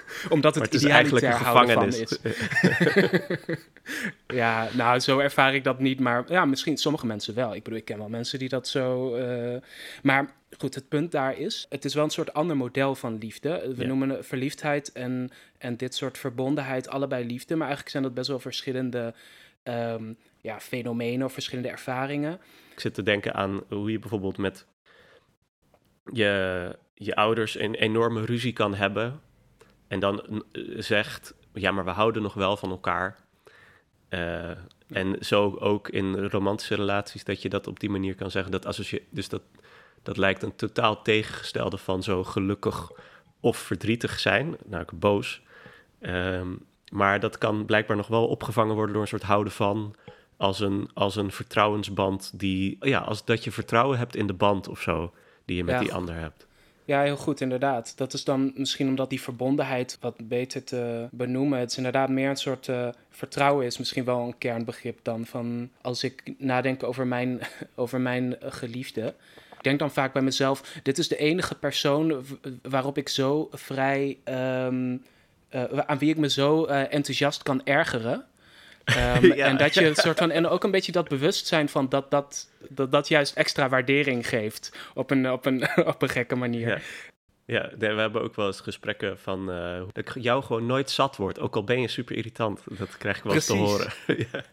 omdat 0.29 0.55
het, 0.55 0.63
het 0.63 0.73
is 0.73 0.83
eigenlijk 0.83 1.25
een 1.25 1.33
gevangenis. 1.33 1.99
is. 1.99 2.19
Ja, 4.27 4.67
nou, 4.73 4.99
zo 4.99 5.19
ervaar 5.19 5.55
ik 5.55 5.63
dat 5.63 5.79
niet. 5.79 5.99
Maar 5.99 6.23
ja, 6.31 6.45
misschien 6.45 6.77
sommige 6.77 7.05
mensen 7.05 7.35
wel. 7.35 7.55
Ik 7.55 7.63
bedoel, 7.63 7.79
ik 7.79 7.85
ken 7.85 7.97
wel 7.97 8.09
mensen 8.09 8.39
die 8.39 8.49
dat 8.49 8.67
zo... 8.67 9.15
eh, 9.15 9.61
Maar 10.03 10.31
goed, 10.57 10.75
het 10.75 10.87
punt 10.87 11.11
daar 11.11 11.37
is... 11.37 11.65
Het 11.69 11.85
is 11.85 11.93
wel 11.93 12.03
een 12.03 12.09
soort 12.09 12.33
ander 12.33 12.57
model 12.57 12.95
van 12.95 13.17
liefde. 13.17 13.73
We 13.75 13.81
Ja. 13.81 13.87
noemen 13.87 14.25
verliefdheid 14.25 14.91
en, 14.91 15.29
en 15.57 15.77
dit 15.77 15.95
soort 15.95 16.17
verbondenheid 16.17 16.87
allebei 16.87 17.25
liefde. 17.25 17.53
Maar 17.53 17.61
eigenlijk 17.67 17.89
zijn 17.91 18.03
dat 18.03 18.13
best 18.13 18.27
wel 18.27 18.39
verschillende 18.39 19.13
ehm, 19.63 20.13
ja, 20.41 20.59
fenomenen 20.59 21.25
of 21.25 21.33
verschillende 21.33 21.69
ervaringen. 21.69 22.39
Ik 22.73 22.79
zit 22.79 22.93
te 22.93 23.03
denken 23.03 23.33
aan 23.33 23.61
hoe 23.69 23.91
je 23.91 23.99
bijvoorbeeld 23.99 24.37
met 24.37 24.65
je, 26.13 26.75
je 26.93 27.15
ouders 27.15 27.59
een 27.59 27.75
enorme 27.75 28.25
ruzie 28.25 28.53
kan 28.53 28.73
hebben. 28.75 29.19
En 29.87 29.99
dan 29.99 30.43
eh, 30.51 30.61
zegt, 30.77 31.33
ja, 31.53 31.71
maar 31.71 31.85
we 31.85 31.91
houden 31.91 32.21
nog 32.21 32.33
wel 32.33 32.57
van 32.57 32.69
elkaar. 32.69 33.17
Eh, 34.09 34.49
en 34.87 35.15
zo 35.19 35.55
ook 35.59 35.89
in 35.89 36.25
romantische 36.25 36.75
relaties, 36.75 37.23
dat 37.23 37.41
je 37.41 37.49
dat 37.49 37.67
op 37.67 37.79
die 37.79 37.89
manier 37.89 38.15
kan 38.15 38.31
zeggen. 38.31 38.51
Dat 38.51 38.81
dus 39.09 39.29
dat, 39.29 39.41
dat 40.03 40.17
lijkt 40.17 40.43
een 40.43 40.55
totaal 40.55 41.01
tegengestelde 41.01 41.77
van 41.77 42.03
zo 42.03 42.23
gelukkig 42.23 42.91
of 43.39 43.57
verdrietig 43.57 44.19
zijn. 44.19 44.55
Nou, 44.65 44.83
ik 44.83 44.99
boos. 44.99 45.41
Ehm, 45.99 46.47
maar 46.91 47.19
dat 47.19 47.37
kan 47.37 47.65
blijkbaar 47.65 47.97
nog 47.97 48.07
wel 48.07 48.27
opgevangen 48.27 48.75
worden 48.75 48.93
door 48.93 49.01
een 49.01 49.07
soort 49.07 49.23
houden 49.23 49.53
van 49.53 49.95
als 50.37 50.59
een, 50.59 50.89
als 50.93 51.15
een 51.15 51.31
vertrouwensband 51.31 52.39
die, 52.39 52.77
ja, 52.79 52.99
als 52.99 53.25
dat 53.25 53.43
je 53.43 53.51
vertrouwen 53.51 53.97
hebt 53.97 54.15
in 54.15 54.27
de 54.27 54.33
band 54.33 54.67
of 54.67 54.81
zo, 54.81 55.13
die 55.45 55.55
je 55.57 55.63
met 55.63 55.73
Ja. 55.73 55.79
die 55.79 55.93
ander 55.93 56.15
hebt. 56.15 56.47
Ja, 56.85 57.01
heel 57.01 57.17
goed, 57.17 57.41
inderdaad. 57.41 57.97
Dat 57.97 58.13
is 58.13 58.23
dan 58.23 58.51
misschien 58.55 58.87
omdat 58.87 59.09
die 59.09 59.21
verbondenheid 59.21 59.97
wat 60.01 60.27
beter 60.27 60.63
te 60.63 61.07
benoemen. 61.11 61.59
Het 61.59 61.71
is 61.71 61.77
inderdaad 61.77 62.09
meer 62.09 62.29
een 62.29 62.35
soort 62.35 62.67
eh, 62.67 62.87
vertrouwen 63.09 63.65
is 63.65 63.77
misschien 63.77 64.03
wel 64.03 64.19
een 64.19 64.37
kernbegrip 64.37 64.99
dan 65.01 65.25
van 65.25 65.69
als 65.81 66.03
ik 66.03 66.33
nadenk 66.37 66.83
over 66.83 67.07
mijn, 67.07 67.39
over 67.75 68.01
mijn 68.01 68.39
eh, 68.39 68.51
geliefde. 68.51 69.13
Ik 69.57 69.63
denk 69.63 69.79
dan 69.79 69.91
vaak 69.91 70.13
bij 70.13 70.21
mezelf, 70.21 70.79
dit 70.83 70.97
is 70.97 71.07
de 71.07 71.17
enige 71.17 71.55
persoon 71.55 72.25
waarop 72.61 72.97
ik 72.97 73.09
zo 73.09 73.47
vrij, 73.51 74.17
ehm, 74.23 74.97
eh, 75.49 75.63
aan 75.63 75.97
wie 75.97 76.09
ik 76.09 76.17
me 76.17 76.29
zo 76.29 76.65
enthousiast 76.65 77.43
kan 77.43 77.65
ergeren. 77.65 78.25
Ehm, 78.85 79.31
en 79.49 79.57
dat 79.57 79.73
je 79.73 79.85
een 79.85 79.95
soort 79.95 80.17
van. 80.17 80.31
En 80.31 80.47
ook 80.47 80.63
een 80.63 80.71
beetje 80.71 80.91
dat 80.91 81.07
bewustzijn 81.07 81.69
van 81.69 81.89
dat 81.89 82.11
dat, 82.11 82.49
dat, 82.69 82.91
dat 82.91 83.07
juist 83.07 83.35
extra 83.35 83.69
waardering 83.69 84.27
geeft. 84.27 84.77
Op 84.93 85.11
een, 85.11 85.31
op 85.31 85.45
een, 85.45 85.67
op 85.93 86.01
een 86.01 86.09
gekke 86.09 86.35
manier. 86.35 86.67
Ja. 86.67 86.79
Ja, 87.47 87.71
we 87.77 87.85
hebben 87.85 88.21
ook 88.21 88.35
wel 88.35 88.47
eens 88.47 88.59
gesprekken 88.59 89.19
van 89.19 89.51
uh, 89.51 89.81
dat 89.93 90.11
jou 90.13 90.43
gewoon 90.43 90.65
nooit 90.65 90.89
zat 90.89 91.15
wordt, 91.15 91.39
ook 91.39 91.55
al 91.55 91.63
ben 91.63 91.81
je 91.81 91.87
super 91.87 92.15
irritant. 92.15 92.61
Dat 92.77 92.97
krijg 92.97 93.17
ik 93.17 93.23
wel 93.23 93.33
eens 93.33 93.45
te 93.45 93.53
horen. 93.53 93.93
ja. 94.31 94.43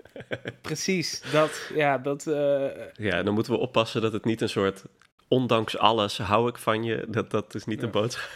Precies, 0.61 1.23
dat, 1.33 1.71
ja, 1.75 1.99
dat... 1.99 2.27
Uh... 2.27 2.67
Ja, 2.95 3.23
dan 3.23 3.35
moeten 3.35 3.53
we 3.53 3.59
oppassen 3.59 4.03
dat 4.03 4.13
het 4.13 4.25
niet 4.25 4.41
een 4.41 4.49
soort, 4.49 4.85
ondanks 5.29 5.79
alles 5.79 6.19
hou 6.19 6.49
ik 6.49 6.59
van 6.59 6.85
je, 6.85 7.05
dat, 7.09 7.31
dat 7.31 7.55
is 7.55 7.65
niet 7.65 7.81
ja. 7.81 7.87
de 7.87 7.91
boodschap. 7.91 8.31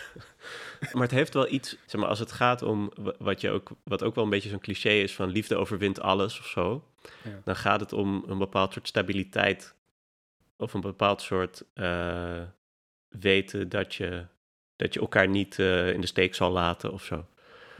maar 0.94 1.02
het 1.02 1.10
heeft 1.10 1.34
wel 1.34 1.52
iets, 1.52 1.76
zeg 1.86 2.00
maar, 2.00 2.08
als 2.08 2.18
het 2.18 2.32
gaat 2.32 2.62
om 2.62 2.92
wat, 3.18 3.40
je 3.40 3.50
ook, 3.50 3.70
wat 3.84 4.02
ook 4.02 4.14
wel 4.14 4.24
een 4.24 4.30
beetje 4.30 4.48
zo'n 4.48 4.60
cliché 4.60 4.90
is 4.90 5.14
van 5.14 5.28
liefde 5.28 5.56
overwint 5.56 6.00
alles 6.00 6.38
of 6.38 6.46
zo, 6.46 6.84
ja. 7.22 7.40
dan 7.44 7.56
gaat 7.56 7.80
het 7.80 7.92
om 7.92 8.24
een 8.28 8.38
bepaald 8.38 8.72
soort 8.72 8.88
stabiliteit 8.88 9.74
of 10.56 10.74
een 10.74 10.80
bepaald 10.80 11.22
soort 11.22 11.64
uh, 11.74 12.42
weten 13.08 13.68
dat 13.68 13.94
je 13.94 14.26
dat 14.76 14.94
je 14.94 15.00
elkaar 15.00 15.28
niet 15.28 15.58
uh, 15.58 15.92
in 15.92 16.00
de 16.00 16.06
steek 16.06 16.34
zal 16.34 16.50
laten 16.50 16.92
of 16.92 17.04
zo. 17.04 17.26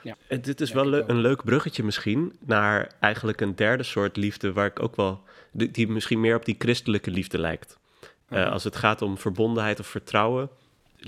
Ja. 0.03 0.17
En 0.29 0.41
dit 0.41 0.61
is 0.61 0.69
ja, 0.69 0.75
wel 0.75 0.87
le 0.87 1.05
een 1.07 1.21
leuk 1.21 1.45
bruggetje 1.45 1.83
misschien 1.83 2.37
naar 2.41 2.93
eigenlijk 3.01 3.41
een 3.41 3.57
derde 3.57 3.83
soort 3.83 4.17
liefde 4.17 4.53
waar 4.53 4.67
ik 4.67 4.83
ook 4.83 4.97
wel, 4.97 5.23
die, 5.53 5.71
die 5.71 5.89
misschien 5.89 6.21
meer 6.21 6.37
op 6.37 6.45
die 6.45 6.55
christelijke 6.59 7.11
liefde 7.11 7.39
lijkt. 7.39 7.79
Uh, 8.03 8.39
uh-huh. 8.39 8.53
als 8.53 8.65
het 8.65 8.77
gaat 8.77 9.03
om 9.03 9.19
verbondenheid 9.19 9.81
of 9.81 9.87
vertrouwen, 9.87 10.51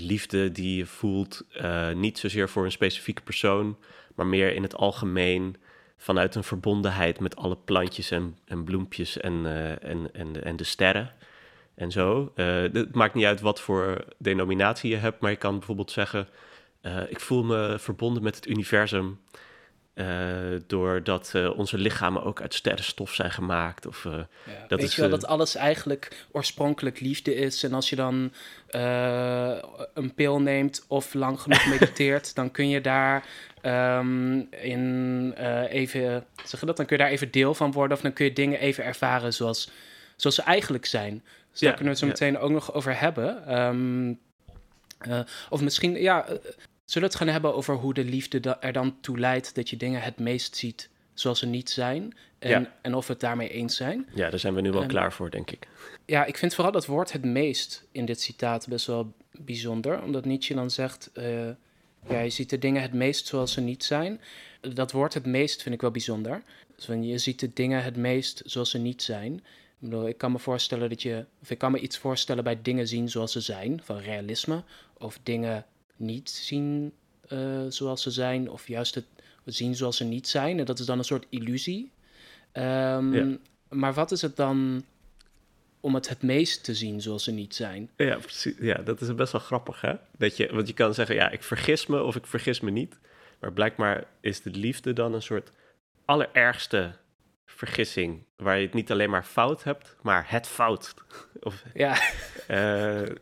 liefde 0.01 0.51
die 0.51 0.77
je 0.77 0.85
voelt 0.85 1.43
uh, 1.61 1.91
niet 1.91 2.17
zozeer 2.17 2.49
voor 2.49 2.65
een 2.65 2.71
specifieke 2.71 3.21
persoon, 3.21 3.77
maar 4.15 4.25
meer 4.25 4.53
in 4.53 4.63
het 4.63 4.75
algemeen 4.75 5.55
vanuit 5.97 6.35
een 6.35 6.43
verbondenheid 6.43 7.19
met 7.19 7.35
alle 7.35 7.57
plantjes 7.65 8.11
en, 8.11 8.37
en 8.45 8.63
bloempjes 8.63 9.17
en, 9.17 9.33
uh, 9.33 9.83
en, 9.83 10.13
en, 10.13 10.43
en 10.43 10.55
de 10.55 10.63
sterren 10.63 11.13
en 11.75 11.91
zo. 11.91 12.31
Uh, 12.35 12.45
het 12.61 12.95
maakt 12.95 13.13
niet 13.13 13.25
uit 13.25 13.41
wat 13.41 13.61
voor 13.61 14.05
denominatie 14.17 14.89
je 14.89 14.97
hebt, 14.97 15.21
maar 15.21 15.31
je 15.31 15.37
kan 15.37 15.57
bijvoorbeeld 15.57 15.91
zeggen: 15.91 16.27
Ik 17.09 17.19
voel 17.19 17.43
me 17.43 17.75
verbonden 17.79 18.23
met 18.23 18.35
het 18.35 18.47
universum. 18.47 19.19
Uh, 19.99 20.05
doordat 20.67 21.33
onze 21.55 21.77
lichamen 21.77 22.23
ook 22.23 22.41
uit 22.41 22.53
sterrenstof 22.53 23.13
zijn 23.13 23.31
gemaakt. 23.31 23.85
Of, 23.85 24.03
ja, 24.03 24.27
dat 24.67 24.79
weet 24.79 24.87
is, 24.87 24.95
je 24.95 25.01
wel 25.01 25.09
dat 25.09 25.25
alles 25.25 25.55
eigenlijk 25.55 26.25
oorspronkelijk 26.31 26.99
liefde 26.99 27.35
is. 27.35 27.63
En 27.63 27.73
als 27.73 27.89
je 27.89 27.95
dan 27.95 28.31
een 29.93 30.13
pil 30.15 30.41
neemt 30.41 30.85
of 30.87 31.13
lang 31.13 31.41
genoeg 31.41 31.65
mediteert, 31.79 32.35
dan 32.35 32.51
kun 32.51 32.69
je 32.69 32.81
daar 32.81 33.25
um, 33.61 34.47
in 34.51 35.33
even 35.69 36.25
zeggen 36.43 36.67
dat, 36.67 36.77
dan 36.77 36.85
kun 36.85 36.97
je 36.97 37.03
daar 37.03 37.11
even 37.11 37.31
deel 37.31 37.53
van 37.53 37.71
worden. 37.71 37.97
Of 37.97 38.03
dan 38.03 38.13
kun 38.13 38.25
je 38.25 38.33
dingen 38.33 38.59
even 38.59 38.83
ervaren 38.83 39.33
zoals, 39.33 39.71
zoals 40.15 40.35
ze 40.35 40.41
eigenlijk 40.41 40.85
zijn. 40.85 41.23
Dus 41.51 41.59
daar 41.59 41.73
kunnen 41.73 41.93
we 41.93 42.05
het 42.05 42.17
zo 42.19 42.25
meteen 42.25 42.41
ook 42.41 42.51
nog 42.51 42.73
over 42.73 42.99
hebben. 42.99 43.57
Um, 43.59 44.19
uh, 45.07 45.19
of 45.49 45.61
misschien, 45.61 46.01
ja, 46.01 46.29
uh, 46.29 46.35
zullen 46.91 47.07
we 47.07 47.13
het 47.13 47.23
gaan 47.23 47.33
hebben 47.33 47.55
over 47.55 47.75
hoe 47.75 47.93
de 47.93 48.03
liefde 48.03 48.57
er 48.59 48.73
dan 48.73 48.97
toe 49.01 49.19
leidt 49.19 49.55
dat 49.55 49.69
je 49.69 49.77
dingen 49.77 50.01
het 50.01 50.19
meest 50.19 50.55
ziet 50.55 50.89
zoals 51.13 51.39
ze 51.39 51.45
niet 51.45 51.69
zijn. 51.69 52.13
En, 52.39 52.49
ja. 52.49 52.75
en 52.81 52.95
of 52.95 53.07
we 53.07 53.11
het 53.13 53.21
daarmee 53.21 53.49
eens 53.49 53.75
zijn. 53.75 54.07
Ja, 54.13 54.29
daar 54.29 54.39
zijn 54.39 54.53
we 54.53 54.61
nu 54.61 54.71
wel 54.71 54.81
um, 54.81 54.87
klaar 54.87 55.13
voor, 55.13 55.29
denk 55.29 55.51
ik. 55.51 55.67
Ja, 56.05 56.25
ik 56.25 56.37
vind 56.37 56.53
vooral 56.53 56.71
dat 56.71 56.85
woord 56.85 57.11
het 57.11 57.25
meest 57.25 57.87
in 57.91 58.05
dit 58.05 58.21
citaat 58.21 58.67
best 58.67 58.85
wel 58.85 59.13
bijzonder. 59.31 60.03
Omdat 60.03 60.25
Nietzsche 60.25 60.53
dan 60.53 60.71
zegt, 60.71 61.09
uh, 61.13 61.23
ja, 62.09 62.19
je 62.19 62.29
ziet 62.29 62.49
de 62.49 62.59
dingen 62.59 62.81
het 62.81 62.93
meest 62.93 63.27
zoals 63.27 63.53
ze 63.53 63.61
niet 63.61 63.83
zijn. 63.83 64.21
Dat 64.61 64.91
woord 64.91 65.13
het 65.13 65.25
meest 65.25 65.61
vind 65.61 65.75
ik 65.75 65.81
wel 65.81 65.91
bijzonder. 65.91 66.41
Dus 66.75 66.85
je 66.85 67.17
ziet 67.17 67.39
de 67.39 67.53
dingen 67.53 67.83
het 67.83 67.95
meest 67.97 68.41
zoals 68.45 68.69
ze 68.69 68.77
niet 68.77 69.01
zijn. 69.01 69.33
Ik, 69.33 69.89
bedoel, 69.89 70.07
ik 70.07 70.17
kan 70.17 70.31
me 70.31 70.39
voorstellen 70.39 70.89
dat 70.89 71.01
je, 71.01 71.25
of 71.41 71.49
ik 71.49 71.57
kan 71.57 71.71
me 71.71 71.79
iets 71.79 71.97
voorstellen 71.97 72.43
bij 72.43 72.59
dingen 72.61 72.87
zien 72.87 73.09
zoals 73.09 73.31
ze 73.31 73.41
zijn, 73.41 73.81
van 73.83 73.97
realisme, 73.97 74.63
of 74.97 75.19
dingen 75.23 75.65
niet 75.99 76.29
zien 76.29 76.93
uh, 77.29 77.65
zoals 77.69 78.01
ze 78.01 78.11
zijn, 78.11 78.49
of 78.49 78.67
juist 78.67 78.95
het 78.95 79.05
zien 79.45 79.75
zoals 79.75 79.97
ze 79.97 80.03
niet 80.03 80.27
zijn. 80.27 80.59
En 80.59 80.65
dat 80.65 80.79
is 80.79 80.85
dan 80.85 80.97
een 80.97 81.03
soort 81.03 81.25
illusie. 81.29 81.91
Um, 82.53 83.13
ja. 83.13 83.37
Maar 83.69 83.93
wat 83.93 84.11
is 84.11 84.21
het 84.21 84.35
dan 84.35 84.83
om 85.79 85.95
het 85.95 86.09
het 86.09 86.21
meest 86.21 86.63
te 86.63 86.75
zien 86.75 87.01
zoals 87.01 87.23
ze 87.23 87.31
niet 87.31 87.55
zijn? 87.55 87.89
Ja, 87.95 88.17
precies. 88.17 88.55
Ja, 88.59 88.75
dat 88.75 89.01
is 89.01 89.15
best 89.15 89.31
wel 89.31 89.41
grappig, 89.41 89.81
hè? 89.81 89.93
Dat 90.17 90.37
je, 90.37 90.49
want 90.53 90.67
je 90.67 90.73
kan 90.73 90.93
zeggen, 90.93 91.15
ja, 91.15 91.29
ik 91.29 91.43
vergis 91.43 91.87
me 91.87 92.03
of 92.03 92.15
ik 92.15 92.25
vergis 92.25 92.59
me 92.59 92.71
niet. 92.71 92.99
Maar 93.39 93.53
blijkbaar 93.53 94.03
is 94.21 94.41
de 94.41 94.49
liefde 94.49 94.93
dan 94.93 95.13
een 95.13 95.21
soort 95.21 95.51
allerergste 96.05 96.95
vergissing. 97.45 98.23
Waar 98.35 98.57
je 98.57 98.65
het 98.65 98.73
niet 98.73 98.91
alleen 98.91 99.09
maar 99.09 99.23
fout 99.23 99.63
hebt, 99.63 99.95
maar 100.01 100.25
het 100.27 100.47
fout. 100.47 100.93
of, 101.39 101.63
ja. 101.73 101.97
Uh, 102.49 103.15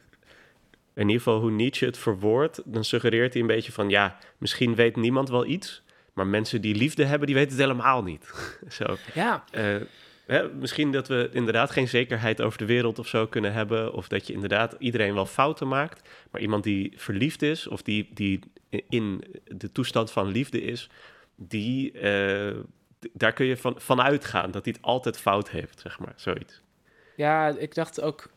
in 0.98 1.08
ieder 1.08 1.24
geval 1.24 1.40
hoe 1.40 1.52
Nietzsche 1.52 1.86
het 1.86 1.98
verwoordt, 1.98 2.62
dan 2.66 2.84
suggereert 2.84 3.34
hij 3.34 3.42
een 3.42 3.48
beetje 3.48 3.72
van... 3.72 3.90
ja, 3.90 4.18
misschien 4.38 4.76
weet 4.76 4.96
niemand 4.96 5.30
wel 5.30 5.46
iets... 5.46 5.84
maar 6.14 6.28
mensen 6.28 6.62
die 6.62 6.76
liefde 6.76 7.06
hebben, 7.06 7.28
die 7.28 7.36
weten 7.36 7.52
het 7.52 7.62
helemaal 7.62 8.04
niet. 8.04 8.34
zo. 8.70 8.98
Ja. 9.14 9.44
Uh, 9.52 9.82
hè, 10.26 10.54
misschien 10.54 10.92
dat 10.92 11.08
we 11.08 11.30
inderdaad 11.32 11.72
geen 11.72 11.88
zekerheid 11.88 12.42
over 12.42 12.58
de 12.58 12.66
wereld 12.66 13.00
of 13.00 13.08
zo 13.08 13.28
kunnen 13.28 13.54
hebben... 13.54 13.94
of 13.94 14.08
dat 14.08 14.28
je 14.28 14.34
inderdaad 14.34 14.76
iedereen 14.80 15.14
wel 15.14 15.26
fouten 15.26 15.68
maakt... 15.68 16.10
maar 16.32 16.42
iemand 16.42 16.64
die 16.64 16.94
verliefd 16.96 17.42
is 17.42 17.68
of 17.68 17.82
die, 17.82 18.10
die 18.14 18.40
in 18.90 19.24
de 19.44 19.72
toestand 19.72 20.12
van 20.12 20.28
liefde 20.28 20.62
is... 20.62 20.90
die... 21.36 21.94
Uh, 21.94 22.56
daar 23.14 23.34
kun 23.34 23.46
je 23.46 23.58
van, 23.58 23.76
van 23.78 24.02
uitgaan 24.02 24.52
dat 24.52 24.66
hij 24.66 24.74
het 24.78 24.86
altijd 24.86 25.20
fout 25.20 25.50
heeft, 25.50 25.80
zeg 25.80 26.00
maar, 26.00 26.14
zoiets. 26.16 26.62
Ja, 27.16 27.48
ik 27.48 27.76
dacht 27.76 28.02
ook 28.02 28.30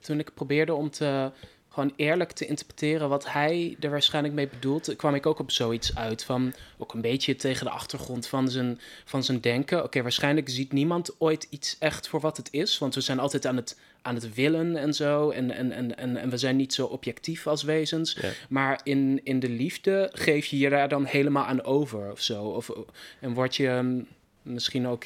toen 0.00 0.18
ik 0.18 0.34
probeerde 0.34 0.74
om 0.74 0.90
te 0.90 1.30
gewoon 1.74 1.92
eerlijk 1.96 2.32
te 2.32 2.46
interpreteren 2.46 3.08
wat 3.08 3.32
hij 3.32 3.76
er 3.80 3.90
waarschijnlijk 3.90 4.34
mee 4.34 4.48
bedoelt, 4.48 4.96
kwam 4.96 5.14
ik 5.14 5.26
ook 5.26 5.38
op 5.38 5.50
zoiets 5.50 5.96
uit 5.96 6.24
van 6.24 6.54
ook 6.78 6.94
een 6.94 7.00
beetje 7.00 7.36
tegen 7.36 7.64
de 7.64 7.70
achtergrond 7.70 8.26
van 8.26 8.48
zijn, 8.48 8.80
van 9.04 9.24
zijn 9.24 9.40
denken. 9.40 9.76
Oké, 9.76 9.86
okay, 9.86 10.02
waarschijnlijk 10.02 10.48
ziet 10.48 10.72
niemand 10.72 11.14
ooit 11.18 11.46
iets 11.50 11.76
echt 11.78 12.08
voor 12.08 12.20
wat 12.20 12.36
het 12.36 12.48
is, 12.52 12.78
want 12.78 12.94
we 12.94 13.00
zijn 13.00 13.18
altijd 13.18 13.46
aan 13.46 13.56
het, 13.56 13.78
aan 14.02 14.14
het 14.14 14.34
willen 14.34 14.76
en 14.76 14.94
zo 14.94 15.30
en, 15.30 15.50
en, 15.50 15.72
en, 15.72 15.96
en, 15.96 16.16
en 16.16 16.30
we 16.30 16.36
zijn 16.36 16.56
niet 16.56 16.74
zo 16.74 16.86
objectief 16.86 17.46
als 17.46 17.62
wezens. 17.62 18.16
Ja. 18.20 18.30
Maar 18.48 18.80
in, 18.82 19.20
in 19.24 19.40
de 19.40 19.48
liefde 19.48 20.10
geef 20.12 20.46
je 20.46 20.58
je 20.58 20.68
daar 20.68 20.88
dan 20.88 21.04
helemaal 21.04 21.44
aan 21.44 21.64
over 21.64 22.10
of 22.10 22.20
zo. 22.20 22.44
Of, 22.44 22.70
en 23.20 23.32
word 23.32 23.56
je 23.56 24.02
misschien 24.42 24.86
ook, 24.86 25.04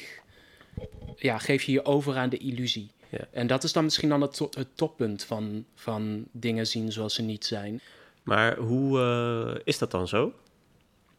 ja, 1.15 1.37
geef 1.37 1.63
je 1.63 1.71
je 1.71 1.85
over 1.85 2.17
aan 2.17 2.29
de 2.29 2.37
illusie. 2.37 2.89
Ja. 3.09 3.27
En 3.31 3.47
dat 3.47 3.63
is 3.63 3.73
dan 3.73 3.83
misschien 3.83 4.09
dan 4.09 4.21
het, 4.21 4.33
to 4.33 4.49
het, 4.57 4.67
toppunt 4.75 5.23
van, 5.23 5.65
van 5.75 6.25
dingen 6.31 6.67
zien 6.67 6.91
zoals 6.91 7.13
ze 7.13 7.21
niet 7.21 7.45
zijn. 7.45 7.81
Maar 8.23 8.57
hoe 8.57 8.99
uh, 8.99 9.61
is 9.63 9.77
dat 9.77 9.91
dan 9.91 10.07
zo? 10.07 10.33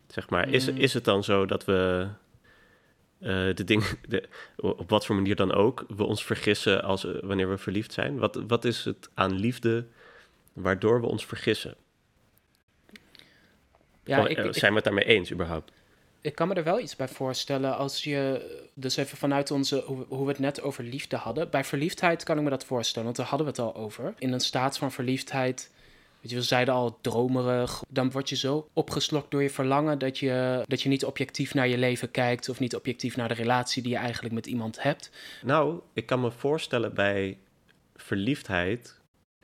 Zeg 0.07 0.29
maar, 0.29 0.49
is, 0.49 0.71
mm. 0.71 0.77
is 0.77 0.95
het 0.95 1.05
dan 1.05 1.25
zo 1.25 1.47
dat 1.47 1.65
we 1.65 2.09
uh, 3.19 3.55
de 3.55 3.65
dingen, 3.65 3.87
de, 4.09 4.29
op 4.57 4.91
wat 4.91 5.07
voor 5.07 5.15
manier 5.15 5.37
dan 5.37 5.53
ook, 5.53 5.85
we 5.97 6.05
ons 6.05 6.25
vergissen 6.25 6.83
als, 6.83 7.05
uh, 7.05 7.19
wanneer 7.23 7.51
we 7.51 7.59
verliefd 7.59 7.93
zijn? 7.93 8.19
Wat, 8.19 8.43
wat 8.47 8.65
is 8.65 8.85
het 8.85 9.09
aan 9.15 9.33
liefde 9.33 9.87
waardoor 10.53 11.01
we 11.01 11.07
ons 11.07 11.27
vergissen? 11.27 11.75
Ja, 14.05 14.29
ik, 14.29 14.55
zijn 14.55 14.71
we 14.71 14.77
het 14.77 14.85
daarmee 14.85 15.05
eens 15.05 15.33
überhaupt? 15.33 15.73
Ik 16.21 16.35
kan 16.35 16.49
me 16.49 16.55
er 16.55 16.65
wel 16.65 16.81
iets 16.81 16.97
bij 16.97 17.09
voorstellen 17.09 17.77
als 17.77 18.05
je, 18.05 18.45
dus 18.75 18.97
even 18.97 19.17
vanuit 19.17 19.50
onze, 19.50 19.83
hoe, 19.87 20.05
hoe, 20.09 20.25
we 20.25 20.31
het 20.31 20.39
net 20.41 20.62
over 20.62 20.85
liefde 20.85 21.17
hadden. 21.17 21.50
Bij 21.50 21.65
verliefdheid 21.65 22.23
kan 22.23 22.37
ik 22.37 22.43
me 22.43 22.50
dat 22.50 22.65
voorstellen, 22.65 23.05
want 23.05 23.17
daar 23.17 23.27
hadden 23.27 23.47
we 23.47 23.53
het 23.53 23.75
al 23.75 23.83
over. 23.83 24.15
In 24.19 24.33
een 24.33 24.41
staat 24.41 24.79
van 24.79 24.93
verliefdheid, 24.93 25.71
weet 26.21 26.31
je, 26.31 26.37
we 26.37 26.43
zeiden 26.43 26.75
al 26.75 26.99
dromerig, 27.00 27.83
dan 27.89 28.11
word 28.11 28.29
je 28.29 28.37
zo 28.37 28.69
opgeslokt 28.73 29.31
door 29.31 29.43
je 29.43 29.50
verlangen 29.50 29.99
dat 29.99 30.19
je, 30.19 30.62
dat 30.67 30.83
je 30.83 30.89
niet 30.89 31.05
objectief 31.05 31.55
naar 31.55 31.69
je 31.69 31.79
leven 31.79 32.11
kijkt 32.11 32.49
of 32.49 32.61
niet 32.61 32.77
objectief 32.77 33.17
naar 33.17 33.29
de 33.29 33.35
relatie 33.35 33.83
die 33.83 33.93
je 33.93 33.99
eigenlijk 33.99 34.35
met 34.35 34.47
iemand 34.47 34.83
hebt. 34.83 35.11
Nou, 35.43 35.81
ik 35.93 36.07
kan 36.07 36.21
me 36.21 36.31
voorstellen 36.31 36.95
bij 36.95 37.39
verliefdheid, 37.97 39.00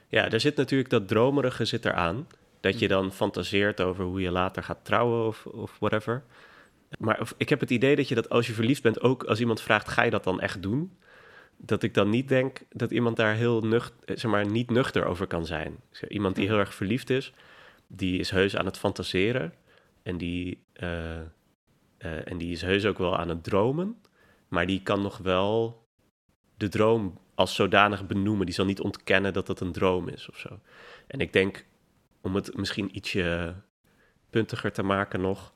ja, 0.09 0.30
er 0.30 0.40
zit 0.40 0.56
natuurlijk 0.56 0.90
dat 0.90 1.09
dromerige 1.09 1.64
zit 1.64 1.85
eraan. 1.85 2.26
Dat 2.61 2.78
je 2.78 2.88
dan 2.88 3.12
fantaseert 3.12 3.80
over 3.80 4.04
hoe 4.04 4.21
je 4.21 4.30
later 4.30 4.62
gaat 4.62 4.85
trouwen 4.85 5.26
of, 5.26 5.47
of 5.47 5.76
whatever. 5.78 6.23
Maar 6.99 7.33
ik 7.37 7.49
heb 7.49 7.61
het 7.61 7.71
idee 7.71 7.97
dat 7.97 8.09
je 8.09 8.14
dat 8.14 8.28
als 8.28 8.47
je 8.47 8.52
verliefd 8.52 8.83
bent, 8.83 9.00
ook 9.00 9.25
als 9.25 9.40
iemand 9.40 9.61
vraagt, 9.61 9.88
ga 9.88 10.02
je 10.02 10.11
dat 10.11 10.25
dan 10.25 10.40
echt 10.40 10.62
doen? 10.62 10.99
Dat 11.57 11.83
ik 11.83 11.95
dan 11.95 12.11
niet 12.11 12.28
denk 12.28 12.59
dat 12.71 12.90
iemand 12.90 13.16
daar 13.16 13.35
heel 13.35 13.61
nuchter, 13.61 14.19
zeg 14.19 14.31
maar, 14.31 14.50
niet 14.50 14.71
nuchter 14.71 15.05
over 15.05 15.26
kan 15.26 15.47
zijn. 15.47 15.76
Iemand 16.09 16.37
die 16.37 16.47
heel 16.47 16.59
erg 16.59 16.75
verliefd 16.75 17.11
is, 17.11 17.33
die 17.87 18.19
is 18.19 18.31
heus 18.31 18.57
aan 18.57 18.66
het 18.66 18.78
fantaseren. 18.78 19.52
En 20.02 20.16
die, 20.16 20.62
uh, 20.83 20.90
uh, 21.99 22.31
en 22.31 22.38
die 22.38 22.52
is 22.52 22.62
heus 22.62 22.87
ook 22.87 22.99
wel 22.99 23.16
aan 23.16 23.28
het 23.28 23.45
dromen. 23.45 23.97
Maar 24.49 24.66
die 24.66 24.83
kan 24.83 25.02
nog 25.02 25.19
wel 25.19 25.85
de 26.57 26.69
droom 26.69 27.19
als 27.35 27.55
zodanig 27.55 28.07
benoemen. 28.07 28.47
Die 28.47 28.55
zal 28.55 28.64
niet 28.64 28.81
ontkennen 28.81 29.33
dat 29.33 29.47
dat 29.47 29.61
een 29.61 29.73
droom 29.73 30.09
is 30.09 30.28
of 30.28 30.38
zo. 30.38 30.61
En 31.07 31.21
ik 31.21 31.33
denk, 31.33 31.66
om 32.21 32.35
het 32.35 32.57
misschien 32.57 32.97
ietsje 32.97 33.55
puntiger 34.31 34.73
te 34.73 34.83
maken 34.83 35.21
nog 35.21 35.52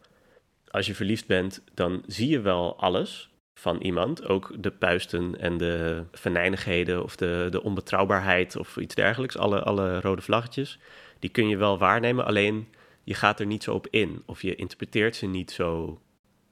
als 0.71 0.87
je 0.87 0.95
verliefd 0.95 1.27
bent, 1.27 1.63
dan 1.75 2.03
zie 2.07 2.29
je 2.29 2.41
wel 2.41 2.79
alles 2.79 3.31
van 3.55 3.81
iemand, 3.81 4.27
ook 4.27 4.53
de 4.59 4.71
puisten 4.71 5.41
en 5.41 5.57
de 5.57 6.05
venijnigheden 6.13 7.03
of 7.03 7.17
de, 7.17 7.47
de 7.51 7.63
onbetrouwbaarheid 7.63 8.57
of 8.57 8.77
iets 8.77 8.95
dergelijks, 8.95 9.37
alle, 9.37 9.63
alle 9.63 10.01
rode 10.01 10.23
vlaggetjes, 10.23 10.79
die 11.19 11.31
kun 11.31 11.49
je 11.49 11.57
wel 11.57 11.79
waarnemen, 11.79 12.25
alleen 12.25 12.69
je 13.05 13.15
gaat 13.15 13.41
er 13.41 13.47
niet 13.47 13.63
zo 13.63 13.75
op 13.75 13.87
in. 13.91 14.23
Of 14.27 14.43
je 14.43 14.55
interpreteert 14.55 15.17
ze 15.17 15.27
niet 15.27 15.51
zo 15.51 16.01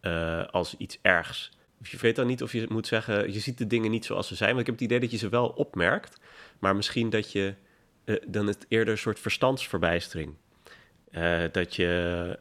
uh, 0.02 0.46
als 0.46 0.74
iets 0.76 0.98
ergs. 1.02 1.50
Je 1.82 1.96
weet 2.00 2.16
dan 2.16 2.26
niet 2.26 2.42
of 2.42 2.52
je 2.52 2.66
moet 2.68 2.86
zeggen, 2.86 3.32
je 3.32 3.38
ziet 3.38 3.58
de 3.58 3.66
dingen 3.66 3.90
niet 3.90 4.04
zoals 4.04 4.28
ze 4.28 4.34
zijn, 4.34 4.48
want 4.48 4.60
ik 4.60 4.66
heb 4.66 4.74
het 4.74 4.84
idee 4.84 5.00
dat 5.00 5.10
je 5.10 5.16
ze 5.16 5.28
wel 5.28 5.48
opmerkt, 5.48 6.20
maar 6.58 6.76
misschien 6.76 7.10
dat 7.10 7.32
je 7.32 7.54
uh, 8.04 8.16
dan 8.26 8.46
het 8.46 8.66
eerder 8.68 8.92
een 8.92 8.98
soort 8.98 9.20
verstandsverbijstering. 9.20 10.34
Uh, 11.10 11.42
dat, 11.52 11.76
je, 11.76 12.38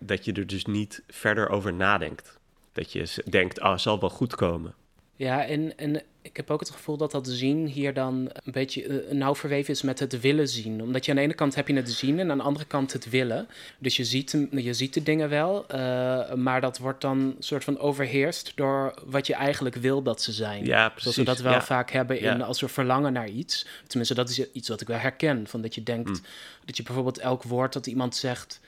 dat 0.00 0.24
je 0.24 0.32
er 0.32 0.46
dus 0.46 0.64
niet 0.64 1.02
verder 1.08 1.48
over 1.48 1.72
nadenkt. 1.72 2.38
Dat 2.72 2.92
je 2.92 3.22
denkt, 3.28 3.60
ah, 3.60 3.72
oh, 3.72 3.78
zal 3.78 4.00
wel 4.00 4.10
goed 4.10 4.34
komen. 4.34 4.74
Ja, 5.16 5.44
en, 5.46 5.78
en 5.78 6.02
ik 6.22 6.36
heb 6.36 6.50
ook 6.50 6.60
het 6.60 6.70
gevoel 6.70 6.96
dat 6.96 7.10
dat 7.10 7.28
zien 7.28 7.66
hier 7.66 7.94
dan 7.94 8.30
een 8.44 8.52
beetje 8.52 8.86
uh, 8.86 9.12
nauw 9.12 9.34
verweven 9.34 9.72
is 9.72 9.82
met 9.82 9.98
het 9.98 10.20
willen 10.20 10.48
zien. 10.48 10.82
Omdat 10.82 11.04
je 11.04 11.10
aan 11.10 11.16
de 11.16 11.22
ene 11.22 11.34
kant 11.34 11.54
heb 11.54 11.68
je 11.68 11.74
het 11.74 11.90
zien 11.90 12.18
en 12.18 12.30
aan 12.30 12.38
de 12.38 12.44
andere 12.44 12.64
kant 12.64 12.92
het 12.92 13.10
willen. 13.10 13.48
Dus 13.78 13.96
je 13.96 14.04
ziet, 14.04 14.46
je 14.50 14.74
ziet 14.74 14.94
de 14.94 15.02
dingen 15.02 15.28
wel, 15.28 15.64
uh, 15.74 16.34
maar 16.34 16.60
dat 16.60 16.78
wordt 16.78 17.00
dan 17.00 17.36
soort 17.38 17.64
van 17.64 17.78
overheerst 17.78 18.52
door 18.54 18.94
wat 19.06 19.26
je 19.26 19.34
eigenlijk 19.34 19.74
wil 19.74 20.02
dat 20.02 20.22
ze 20.22 20.32
zijn. 20.32 20.64
Ja, 20.64 20.88
precies. 20.88 21.02
Zoals 21.02 21.16
we 21.16 21.34
dat 21.34 21.44
wel 21.44 21.52
ja. 21.52 21.62
vaak 21.62 21.90
hebben 21.90 22.18
in, 22.20 22.38
Ja. 22.38 22.44
als 22.44 22.60
we 22.60 22.68
verlangen 22.68 23.12
naar 23.12 23.28
iets. 23.28 23.66
Tenminste, 23.86 24.14
dat 24.14 24.28
is 24.30 24.52
iets 24.52 24.68
wat 24.68 24.80
ik 24.80 24.88
wel 24.88 24.98
herken. 24.98 25.46
Van 25.46 25.60
dat 25.60 25.74
je 25.74 25.82
denkt, 25.82 26.08
Mm. 26.08 26.24
dat 26.64 26.76
je 26.76 26.82
bijvoorbeeld 26.82 27.18
elk 27.18 27.42
woord 27.42 27.72
dat 27.72 27.86
iemand 27.86 28.16
zegt 28.16 28.60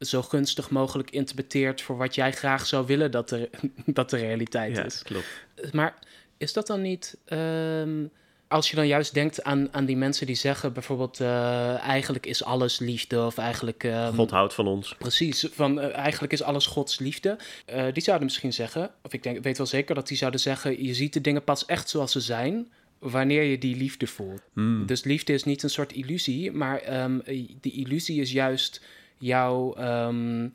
zo 0.00 0.22
gunstig 0.22 0.70
mogelijk 0.70 1.10
interpreteert 1.10 1.82
voor 1.82 1.96
wat 1.96 2.14
jij 2.14 2.32
graag 2.32 2.66
zou 2.66 2.86
willen 2.86 3.10
dat 3.10 3.28
de, 3.28 3.50
dat 3.86 4.10
de 4.10 4.16
realiteit 4.16 4.76
Ja, 4.76 4.84
is. 4.84 5.02
klopt. 5.02 5.26
Maar 5.72 5.98
is 6.38 6.52
dat 6.52 6.66
dan 6.66 6.80
niet. 6.82 7.16
ehm, 7.24 8.04
als 8.48 8.70
je 8.70 8.76
dan 8.76 8.86
juist 8.86 9.14
denkt 9.14 9.42
aan, 9.42 9.68
aan 9.72 9.84
die 9.84 9.96
mensen 9.96 10.26
die 10.26 10.34
zeggen 10.36 10.72
bijvoorbeeld. 10.72 11.20
eh, 11.20 11.78
eigenlijk 11.78 12.26
is 12.26 12.44
alles 12.44 12.78
liefde. 12.78 13.24
Of 13.24 13.38
eigenlijk. 13.38 13.84
ehm, 13.84 14.14
God 14.14 14.30
houdt 14.30 14.54
van 14.54 14.66
ons. 14.66 14.94
Precies, 14.98 15.46
van 15.52 15.80
eh, 15.80 15.96
eigenlijk 15.96 16.32
is 16.32 16.42
alles 16.42 16.66
Gods 16.66 16.98
liefde. 16.98 17.38
Eh, 17.66 17.84
die 17.92 18.02
zouden 18.02 18.26
misschien 18.26 18.52
zeggen. 18.52 18.90
Of 19.02 19.12
ik 19.12 19.22
denk, 19.22 19.42
weet 19.42 19.56
wel 19.58 19.66
zeker 19.66 19.94
dat 19.94 20.08
die 20.08 20.16
zouden 20.16 20.40
zeggen. 20.40 20.84
Je 20.84 20.94
ziet 20.94 21.12
de 21.12 21.20
dingen 21.20 21.44
pas 21.44 21.66
echt 21.66 21.88
zoals 21.88 22.12
ze 22.12 22.20
zijn. 22.20 22.68
Wanneer 22.98 23.42
je 23.42 23.58
die 23.58 23.76
liefde 23.76 24.06
voelt. 24.06 24.40
Mm. 24.52 24.86
Dus 24.86 25.04
liefde 25.04 25.32
is 25.32 25.44
niet 25.44 25.62
een 25.62 25.70
soort 25.70 25.92
illusie. 25.92 26.52
Maar 26.52 26.78
ehm, 26.78 27.18
die 27.60 27.72
illusie 27.72 28.20
is 28.20 28.32
juist 28.32 28.80
jouw 29.24 29.74
ehm, 29.74 30.48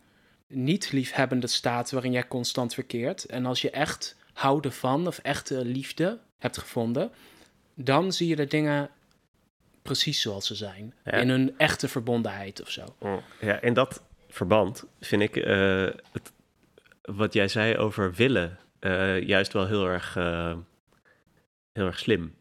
niet 0.48 0.92
liefhebbende 0.92 1.48
staat 1.48 1.92
waarin 1.92 2.12
jij 2.12 2.28
constant 2.28 2.74
verkeert. 2.74 3.26
En 3.26 3.46
als 3.46 3.62
je 3.62 3.70
echt 3.70 4.16
houden 4.34 4.74
van 4.74 5.08
of 5.08 5.18
echte 5.18 5.66
liefde 5.66 6.20
hebt 6.38 6.58
gevonden, 6.58 7.12
dan 7.74 8.14
zie 8.14 8.28
je 8.28 8.36
de 8.36 8.46
dingen 8.46 8.90
precies 9.82 10.22
zoals 10.22 10.48
ze 10.48 10.56
zijn. 10.56 10.94
Ja. 11.04 11.12
In 11.12 11.30
hun 11.30 11.54
echte 11.58 11.88
verbondenheid 11.88 12.62
of 12.62 12.70
zo. 12.70 12.96
Oh, 12.98 13.18
Ja, 13.42 13.62
in 13.62 13.74
dat 13.74 14.04
verband 14.28 14.86
vind 15.00 15.22
ik 15.22 15.36
eh, 15.36 15.88
het, 16.12 16.32
wat 17.02 17.34
jij 17.34 17.48
zei 17.48 17.78
over 17.78 18.14
willen 18.14 18.58
eh, 18.80 19.22
juist 19.22 19.54
wel 19.54 19.68
heel 19.68 19.86
erg, 19.86 20.16
eh, 20.16 20.58
heel 21.72 21.86
erg 21.86 22.00
slim. 22.00 22.36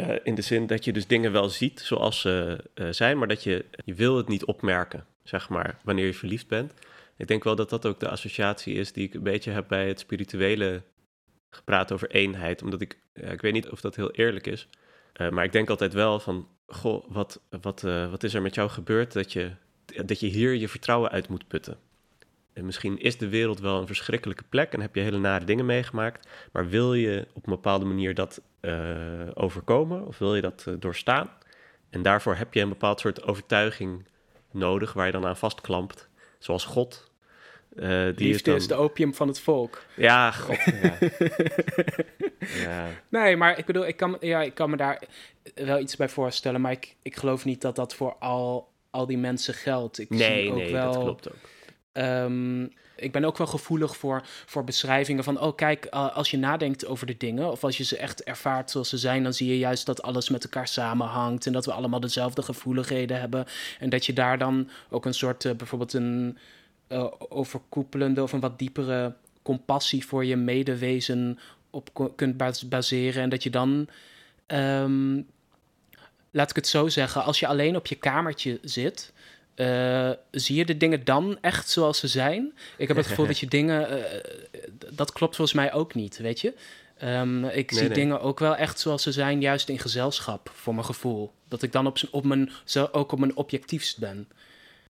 Eh, 0.00 0.16
in 0.22 0.34
de 0.34 0.42
zin 0.42 0.66
dat 0.66 0.84
je 0.84 0.92
dus 0.92 1.06
dingen 1.06 1.32
wel 1.32 1.48
ziet 1.48 1.80
zoals 1.80 2.20
ze 2.20 2.64
eh, 2.74 2.86
zijn, 2.90 3.18
maar 3.18 3.28
dat 3.28 3.42
je, 3.42 3.64
je 3.84 3.94
wil 3.94 4.16
het 4.16 4.28
niet 4.28 4.44
opmerken, 4.44 5.06
zeg 5.22 5.48
maar, 5.48 5.78
wanneer 5.84 6.06
je 6.06 6.14
verliefd 6.14 6.48
bent. 6.48 6.72
Ik 7.16 7.28
denk 7.28 7.44
wel 7.44 7.56
dat 7.56 7.70
dat 7.70 7.86
ook 7.86 8.00
de 8.00 8.08
associatie 8.08 8.74
is 8.74 8.92
die 8.92 9.06
ik 9.06 9.14
een 9.14 9.22
beetje 9.22 9.50
heb 9.50 9.68
bij 9.68 9.88
het 9.88 10.00
spirituele 10.00 10.82
gepraat 11.50 11.92
over 11.92 12.10
eenheid. 12.10 12.62
Omdat 12.62 12.80
ik, 12.80 12.98
ik 13.14 13.40
weet 13.40 13.52
niet 13.52 13.68
of 13.68 13.80
dat 13.80 13.96
heel 13.96 14.10
eerlijk 14.10 14.46
is, 14.46 14.68
eh, 15.12 15.30
maar 15.30 15.44
ik 15.44 15.52
denk 15.52 15.70
altijd 15.70 15.92
wel 15.92 16.20
van, 16.20 16.48
goh, 16.66 17.04
wat, 17.08 17.40
wat, 17.60 17.80
wat 18.10 18.22
is 18.22 18.34
er 18.34 18.42
met 18.42 18.54
jou 18.54 18.70
gebeurd 18.70 19.12
dat 19.12 19.32
je, 19.32 19.50
dat 20.04 20.20
je 20.20 20.26
hier 20.26 20.54
je 20.54 20.68
vertrouwen 20.68 21.10
uit 21.10 21.28
moet 21.28 21.48
putten? 21.48 21.78
En 22.52 22.64
misschien 22.64 23.00
is 23.00 23.18
de 23.18 23.28
wereld 23.28 23.60
wel 23.60 23.80
een 23.80 23.86
verschrikkelijke 23.86 24.44
plek 24.48 24.72
en 24.72 24.80
heb 24.80 24.94
je 24.94 25.00
hele 25.00 25.18
nare 25.18 25.44
dingen 25.44 25.66
meegemaakt, 25.66 26.28
maar 26.52 26.68
wil 26.68 26.94
je 26.94 27.26
op 27.32 27.46
een 27.46 27.52
bepaalde 27.52 27.84
manier 27.84 28.14
dat 28.14 28.40
eh, 28.60 28.72
overkomen 29.34 30.06
of 30.06 30.18
wil 30.18 30.34
je 30.34 30.40
dat 30.40 30.64
eh, 30.66 30.74
doorstaan? 30.78 31.30
En 31.90 32.02
daarvoor 32.02 32.34
heb 32.34 32.54
je 32.54 32.60
een 32.60 32.68
bepaald 32.68 33.00
soort 33.00 33.22
overtuiging 33.22 34.04
nodig 34.50 34.92
waar 34.92 35.06
je 35.06 35.12
dan 35.12 35.26
aan 35.26 35.36
vastklampt, 35.36 36.08
zoals 36.38 36.64
God. 36.64 37.10
Eh, 37.76 38.04
die 38.16 38.28
Liefde 38.28 38.50
dan... 38.50 38.60
is 38.60 38.66
de 38.66 38.74
opium 38.74 39.14
van 39.14 39.28
het 39.28 39.40
volk. 39.40 39.82
Ja, 39.96 40.30
God. 40.30 40.58
Ja. 40.64 40.98
ja. 42.66 42.86
Nee, 43.08 43.36
maar 43.36 43.58
ik 43.58 43.66
bedoel, 43.66 43.86
ik 43.86 43.96
kan, 43.96 44.16
ja, 44.20 44.42
ik 44.42 44.54
kan 44.54 44.70
me 44.70 44.76
daar 44.76 45.02
wel 45.54 45.78
iets 45.78 45.96
bij 45.96 46.08
voorstellen. 46.08 46.60
Maar 46.60 46.72
ik, 46.72 46.96
ik 47.02 47.16
geloof 47.16 47.44
niet 47.44 47.60
dat 47.60 47.76
dat 47.76 47.94
voor 47.94 48.16
al, 48.18 48.68
al 48.90 49.06
die 49.06 49.18
mensen 49.18 49.54
geldt. 49.54 49.98
Ik 49.98 50.10
Nee, 50.10 50.42
zie 50.42 50.50
ook 50.50 50.56
nee, 50.56 50.72
wel, 50.72 50.92
dat 50.92 51.02
klopt 51.02 51.28
ook. 51.28 51.36
Ehm, 51.92 52.62
ik 52.96 53.12
ben 53.12 53.24
ook 53.24 53.38
wel 53.38 53.46
gevoelig 53.46 53.96
voor, 53.96 54.22
voor 54.46 54.64
beschrijvingen 54.64 55.24
van... 55.24 55.40
oh, 55.40 55.56
kijk, 55.56 55.86
uh, 55.94 56.16
als 56.16 56.30
je 56.30 56.38
nadenkt 56.38 56.86
over 56.86 57.06
de 57.06 57.16
dingen... 57.16 57.50
of 57.50 57.64
als 57.64 57.76
je 57.76 57.84
ze 57.84 57.96
echt 57.96 58.22
ervaart 58.22 58.70
zoals 58.70 58.88
ze 58.88 58.98
zijn... 58.98 59.22
dan 59.22 59.34
zie 59.34 59.48
je 59.48 59.58
juist 59.58 59.86
dat 59.86 60.02
alles 60.02 60.28
met 60.28 60.44
elkaar 60.44 60.68
samenhangt... 60.68 61.46
en 61.46 61.52
dat 61.52 61.64
we 61.64 61.72
allemaal 61.72 62.00
dezelfde 62.00 62.42
gevoeligheden 62.42 63.20
hebben... 63.20 63.46
en 63.78 63.88
dat 63.88 64.06
je 64.06 64.12
daar 64.12 64.38
dan 64.38 64.70
ook 64.90 65.04
een 65.04 65.14
soort, 65.14 65.44
uh, 65.44 65.52
bijvoorbeeld 65.52 65.92
een 65.92 66.38
uh, 66.88 67.06
overkoepelende... 67.28 68.22
of 68.22 68.32
een 68.32 68.40
wat 68.40 68.58
diepere 68.58 69.14
compassie 69.42 70.06
voor 70.06 70.24
je 70.24 70.36
medewezen 70.36 71.38
op 71.70 72.12
kunt 72.16 72.36
baseren... 72.68 73.22
en 73.22 73.28
dat 73.28 73.42
je 73.42 73.50
dan... 73.50 73.88
Um, 74.46 75.26
laat 76.30 76.50
ik 76.50 76.56
het 76.56 76.66
zo 76.66 76.88
zeggen, 76.88 77.24
als 77.24 77.40
je 77.40 77.46
alleen 77.46 77.76
op 77.76 77.86
je 77.86 77.94
kamertje 77.94 78.58
zit... 78.62 79.12
Uh, 79.60 80.10
zie 80.30 80.56
je 80.56 80.64
de 80.64 80.76
dingen 80.76 81.04
dan 81.04 81.38
echt 81.40 81.68
zoals 81.68 81.98
ze 81.98 82.08
zijn? 82.08 82.52
Ik 82.76 82.88
heb 82.88 82.96
het 82.96 83.06
gevoel 83.06 83.26
dat 83.32 83.38
je 83.38 83.46
dingen. 83.46 83.98
Uh, 83.98 84.04
dat 84.92 85.12
klopt 85.12 85.36
volgens 85.36 85.56
mij 85.56 85.72
ook 85.72 85.94
niet, 85.94 86.18
weet 86.18 86.40
je? 86.40 86.54
Um, 87.02 87.44
ik 87.44 87.70
nee, 87.70 87.78
zie 87.78 87.88
nee. 87.88 87.98
dingen 87.98 88.20
ook 88.20 88.38
wel 88.38 88.56
echt 88.56 88.80
zoals 88.80 89.02
ze 89.02 89.12
zijn, 89.12 89.40
juist 89.40 89.68
in 89.68 89.78
gezelschap, 89.78 90.50
voor 90.54 90.74
mijn 90.74 90.86
gevoel. 90.86 91.32
Dat 91.48 91.62
ik 91.62 91.72
dan 91.72 91.86
op, 91.86 91.98
op 92.10 92.24
mijn, 92.24 92.50
zo 92.64 92.88
ook 92.92 93.12
op 93.12 93.18
mijn 93.18 93.36
objectiefst 93.36 93.98
ben. 93.98 94.28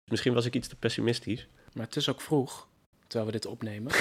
Misschien 0.05 0.35
was 0.35 0.47
ik 0.47 0.55
iets 0.55 0.69
te 0.69 0.77
pessimistisch. 0.77 1.47
Maar 1.73 1.87
het 1.87 1.97
is 1.97 2.09
ook 2.09 2.21
vroeg, 2.21 2.67
terwijl 3.07 3.27
we 3.27 3.33
dit 3.33 3.47
opnemen. 3.47 3.93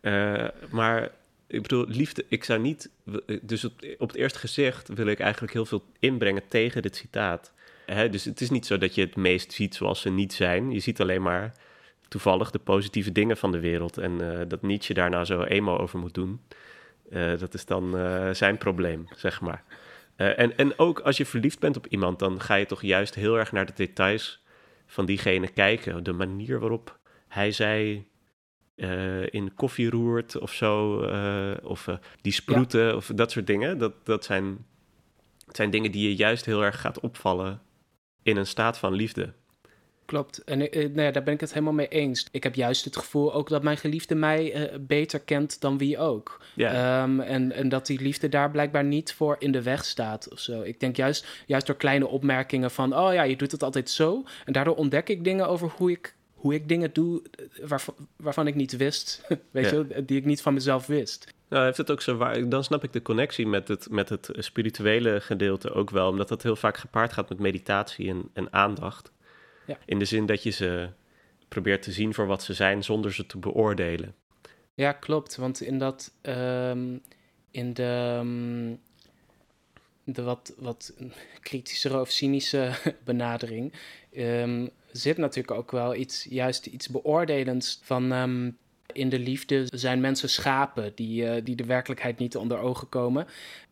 uh, 0.00 0.48
maar 0.78 1.10
ik 1.46 1.62
bedoel, 1.62 1.86
liefde, 1.86 2.24
ik 2.28 2.44
zou 2.44 2.60
niet. 2.60 2.90
Dus 3.42 3.64
op, 3.64 3.72
op 3.98 4.08
het 4.08 4.16
eerste 4.16 4.38
gezicht 4.38 4.88
wil 4.88 5.06
ik 5.06 5.20
eigenlijk 5.20 5.52
heel 5.52 5.66
veel 5.66 5.84
inbrengen 5.98 6.42
tegen 6.48 6.82
dit 6.82 6.96
citaat. 6.96 7.52
He, 7.92 8.08
dus 8.08 8.24
het 8.24 8.40
is 8.40 8.50
niet 8.50 8.66
zo 8.66 8.78
dat 8.78 8.94
je 8.94 9.00
het 9.00 9.16
meest 9.16 9.52
ziet 9.52 9.74
zoals 9.74 10.00
ze 10.00 10.10
niet 10.10 10.32
zijn. 10.32 10.70
Je 10.70 10.80
ziet 10.80 11.00
alleen 11.00 11.22
maar 11.22 11.52
toevallig 12.08 12.50
de 12.50 12.58
positieve 12.58 13.12
dingen 13.12 13.36
van 13.36 13.52
de 13.52 13.60
wereld. 13.60 13.98
En 13.98 14.12
uh, 14.20 14.40
dat 14.48 14.62
Nietzsche 14.62 14.94
daar 14.94 15.10
nou 15.10 15.24
zo 15.24 15.42
emo 15.42 15.76
over 15.76 15.98
moet 15.98 16.14
doen, 16.14 16.40
uh, 17.10 17.38
dat 17.38 17.54
is 17.54 17.64
dan 17.64 17.96
uh, 17.96 18.30
zijn 18.30 18.58
probleem, 18.58 19.08
zeg 19.16 19.40
maar. 19.40 19.64
en, 20.16 20.56
en 20.56 20.78
ook 20.78 21.00
als 21.00 21.16
je 21.16 21.26
verliefd 21.26 21.58
bent 21.58 21.76
op 21.76 21.86
iemand, 21.86 22.18
dan 22.18 22.40
ga 22.40 22.54
je 22.54 22.66
toch 22.66 22.82
juist 22.82 23.14
heel 23.14 23.38
erg 23.38 23.52
naar 23.52 23.66
de 23.66 23.72
details 23.74 24.42
van 24.86 25.06
diegene 25.06 25.48
kijken. 25.48 26.04
De 26.04 26.12
manier 26.12 26.58
waarop 26.58 26.98
hij 27.28 27.52
zij 27.52 28.06
in 29.30 29.54
koffie 29.54 29.90
roert 29.90 30.38
of 30.38 30.52
zo, 30.52 31.00
of 31.62 31.88
die 32.20 32.32
sproeten 32.32 32.86
ja. 32.86 32.94
of 32.94 33.10
dat 33.14 33.30
soort 33.30 33.46
dingen. 33.46 33.78
Dat, 33.78 33.92
dat 34.06 34.24
zijn, 34.24 34.66
zijn 35.48 35.70
dingen 35.70 35.92
die 35.92 36.08
je 36.08 36.16
juist 36.16 36.44
heel 36.44 36.64
erg 36.64 36.80
gaat 36.80 37.00
opvallen 37.00 37.60
in 38.22 38.36
een 38.36 38.46
staat 38.46 38.78
van 38.78 38.92
liefde. 38.92 39.32
Klopt. 40.08 40.44
En 40.44 40.60
uh, 40.60 40.84
nou 40.84 41.00
ja, 41.00 41.10
daar 41.10 41.22
ben 41.22 41.34
ik 41.34 41.40
het 41.40 41.52
helemaal 41.52 41.72
mee 41.72 41.88
eens. 41.88 42.26
Ik 42.30 42.42
heb 42.42 42.54
juist 42.54 42.84
het 42.84 42.96
gevoel 42.96 43.34
ook 43.34 43.48
dat 43.48 43.62
mijn 43.62 43.76
geliefde 43.76 44.14
mij 44.14 44.54
uh, 44.54 44.78
beter 44.80 45.20
kent 45.20 45.60
dan 45.60 45.78
wie 45.78 45.98
ook. 45.98 46.40
Um, 46.56 47.20
en, 47.20 47.52
en 47.52 47.68
dat 47.68 47.86
die 47.86 48.00
liefde 48.00 48.28
daar 48.28 48.50
blijkbaar 48.50 48.84
niet 48.84 49.12
voor 49.12 49.36
in 49.38 49.52
de 49.52 49.62
weg 49.62 49.84
staat 49.84 50.32
of 50.32 50.38
zo. 50.38 50.62
Ik 50.62 50.80
denk 50.80 50.96
juist, 50.96 51.26
juist 51.46 51.66
door 51.66 51.76
kleine 51.76 52.06
opmerkingen 52.06 52.70
van... 52.70 52.96
oh 52.96 53.12
ja, 53.12 53.22
je 53.22 53.36
doet 53.36 53.52
het 53.52 53.62
altijd 53.62 53.90
zo. 53.90 54.24
En 54.44 54.52
daardoor 54.52 54.76
ontdek 54.76 55.08
ik 55.08 55.24
dingen 55.24 55.48
over 55.48 55.72
hoe 55.76 55.90
ik, 55.90 56.14
hoe 56.34 56.54
ik 56.54 56.68
dingen 56.68 56.92
doe... 56.92 57.22
Waarvan, 57.62 57.94
waarvan 58.16 58.46
ik 58.46 58.54
niet 58.54 58.76
wist, 58.76 59.22
weet 59.50 59.70
je, 59.70 60.04
die 60.06 60.18
ik 60.18 60.24
niet 60.24 60.42
van 60.42 60.54
mezelf 60.54 60.86
wist. 60.86 61.34
Nou, 61.48 61.64
heeft 61.64 61.76
het 61.76 61.90
ook 61.90 62.00
zo 62.00 62.16
waar. 62.16 62.48
Dan 62.48 62.64
snap 62.64 62.84
ik 62.84 62.92
de 62.92 63.02
connectie 63.02 63.46
met 63.46 63.68
het, 63.68 63.90
met 63.90 64.08
het 64.08 64.30
spirituele 64.32 65.20
gedeelte 65.20 65.72
ook 65.72 65.90
wel, 65.90 66.08
omdat 66.08 66.28
dat 66.28 66.42
heel 66.42 66.56
vaak 66.56 66.76
gepaard 66.76 67.12
gaat 67.12 67.28
met 67.28 67.38
meditatie 67.38 68.08
en, 68.08 68.30
en 68.32 68.52
aandacht. 68.52 69.12
Ja. 69.66 69.78
In 69.84 69.98
de 69.98 70.04
zin 70.04 70.26
dat 70.26 70.42
je 70.42 70.50
ze 70.50 70.88
probeert 71.48 71.82
te 71.82 71.92
zien 71.92 72.14
voor 72.14 72.26
wat 72.26 72.42
ze 72.42 72.54
zijn 72.54 72.84
zonder 72.84 73.12
ze 73.12 73.26
te 73.26 73.38
beoordelen. 73.38 74.14
Ja, 74.74 74.92
klopt. 74.92 75.36
Want 75.36 75.60
in 75.60 75.78
dat. 75.78 76.12
Um, 76.22 77.02
in 77.50 77.72
de. 77.74 78.18
Um, 78.20 78.80
de 80.04 80.22
wat, 80.22 80.54
wat 80.58 80.92
kritischere 81.40 82.00
of 82.00 82.10
cynische 82.10 82.70
benadering. 83.04 83.72
Um, 84.16 84.70
zit 84.92 85.16
natuurlijk 85.16 85.58
ook 85.58 85.70
wel 85.70 85.94
iets, 85.94 86.26
juist 86.30 86.66
iets 86.66 86.88
beoordelends 86.88 87.80
van 87.82 88.12
In 88.92 89.08
de 89.08 89.18
liefde 89.18 89.66
zijn 89.70 90.00
mensen 90.00 90.28
schapen 90.28 90.92
die, 90.94 91.22
uh, 91.22 91.44
die 91.44 91.56
de 91.56 91.64
werkelijkheid 91.64 92.18
niet 92.18 92.36
onder 92.36 92.58
ogen 92.58 92.88
komen. 92.88 93.26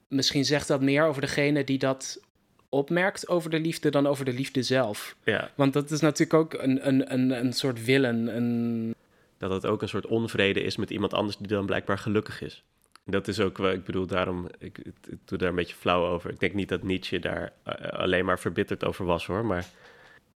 Misschien 0.08 0.44
zegt 0.44 0.68
dat 0.68 0.80
meer 0.80 1.04
over 1.04 1.20
degene 1.20 1.64
die 1.64 1.78
dat 1.78 2.20
opmerkt 2.68 3.28
over 3.28 3.50
de 3.50 3.60
liefde 3.60 3.90
dan 3.90 4.06
over 4.06 4.24
de 4.24 4.32
liefde 4.32 4.62
zelf. 4.62 5.16
Ja. 5.24 5.50
Want 5.54 5.72
dat 5.72 5.90
is 5.90 6.00
natuurlijk 6.00 6.34
ook 6.34 6.62
een, 6.62 6.86
een, 6.88 7.12
een, 7.12 7.30
een 7.30 7.52
soort 7.52 7.84
willen. 7.84 8.36
Een... 8.36 8.94
Dat 9.38 9.50
het 9.50 9.66
ook 9.66 9.82
een 9.82 9.88
soort 9.88 10.06
onvrede 10.06 10.62
is 10.62 10.76
met 10.76 10.90
iemand 10.90 11.14
anders 11.14 11.36
die 11.36 11.46
dan 11.46 11.66
blijkbaar 11.66 11.98
gelukkig 11.98 12.42
is. 12.42 12.62
Dat 13.04 13.28
is 13.28 13.40
ook, 13.40 13.58
ik 13.58 13.84
bedoel, 13.84 14.06
daarom, 14.06 14.48
ik, 14.58 14.78
ik, 14.78 14.94
doe 15.24 15.38
daar 15.38 15.48
een 15.48 15.54
beetje 15.54 15.76
flauw 15.76 16.06
over. 16.06 16.30
Ik 16.30 16.40
denk 16.40 16.54
niet 16.54 16.68
dat 16.68 16.82
Nietzsche 16.82 17.18
daar 17.18 17.52
eh, 17.62 17.98
alleen 17.98 18.24
maar 18.24 18.38
verbitterd 18.38 18.84
over 18.84 19.04
was 19.04 19.26
hoor, 19.26 19.44
maar 19.44 19.66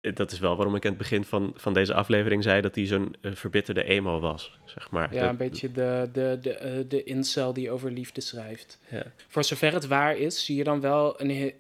dat 0.00 0.32
is 0.32 0.38
wel 0.38 0.56
waarom 0.56 0.74
ik 0.74 0.84
aan 0.84 0.90
het 0.90 0.98
begin 0.98 1.24
van, 1.24 1.52
van 1.56 1.74
deze 1.74 1.94
aflevering 1.94 2.42
zei 2.42 2.60
dat 2.60 2.74
hij 2.74 2.86
zo'n 2.86 3.14
uh, 3.20 3.34
verbitterde 3.34 3.84
emo 3.84 4.20
was, 4.20 4.58
zeg 4.64 4.90
maar. 4.90 5.14
Ja, 5.14 5.28
een 5.28 5.36
beetje 5.36 5.72
de, 5.72 6.08
de, 6.12 6.38
de, 6.42 6.78
uh, 6.78 6.88
de 6.88 7.04
incel 7.04 7.52
die 7.52 7.70
over 7.70 7.90
liefde 7.90 8.20
schrijft. 8.20 8.78
Ja. 8.90 9.02
Voor 9.28 9.44
zover 9.44 9.72
het 9.72 9.86
waar 9.86 10.16
is, 10.16 10.44
zie 10.44 10.56
je 10.56 10.64
dan 10.64 10.80
wel 10.80 11.20
een, 11.20 11.54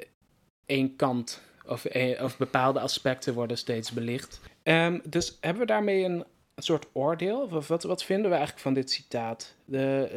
één 0.66 0.96
kant 0.96 1.42
of, 1.66 1.86
of 2.20 2.36
bepaalde 2.36 2.80
aspecten 2.80 3.34
worden 3.34 3.58
steeds 3.58 3.90
belicht. 3.90 4.40
Um, 4.62 5.00
dus 5.04 5.38
hebben 5.40 5.60
we 5.60 5.68
daarmee 5.68 6.04
een, 6.04 6.24
een 6.54 6.62
soort 6.62 6.86
oordeel? 6.92 7.40
Of 7.40 7.68
wat, 7.68 7.82
wat 7.82 8.04
vinden 8.04 8.24
we 8.24 8.36
eigenlijk 8.36 8.62
van 8.62 8.74
dit 8.74 8.90
citaat? 8.90 9.54
De 9.64 10.10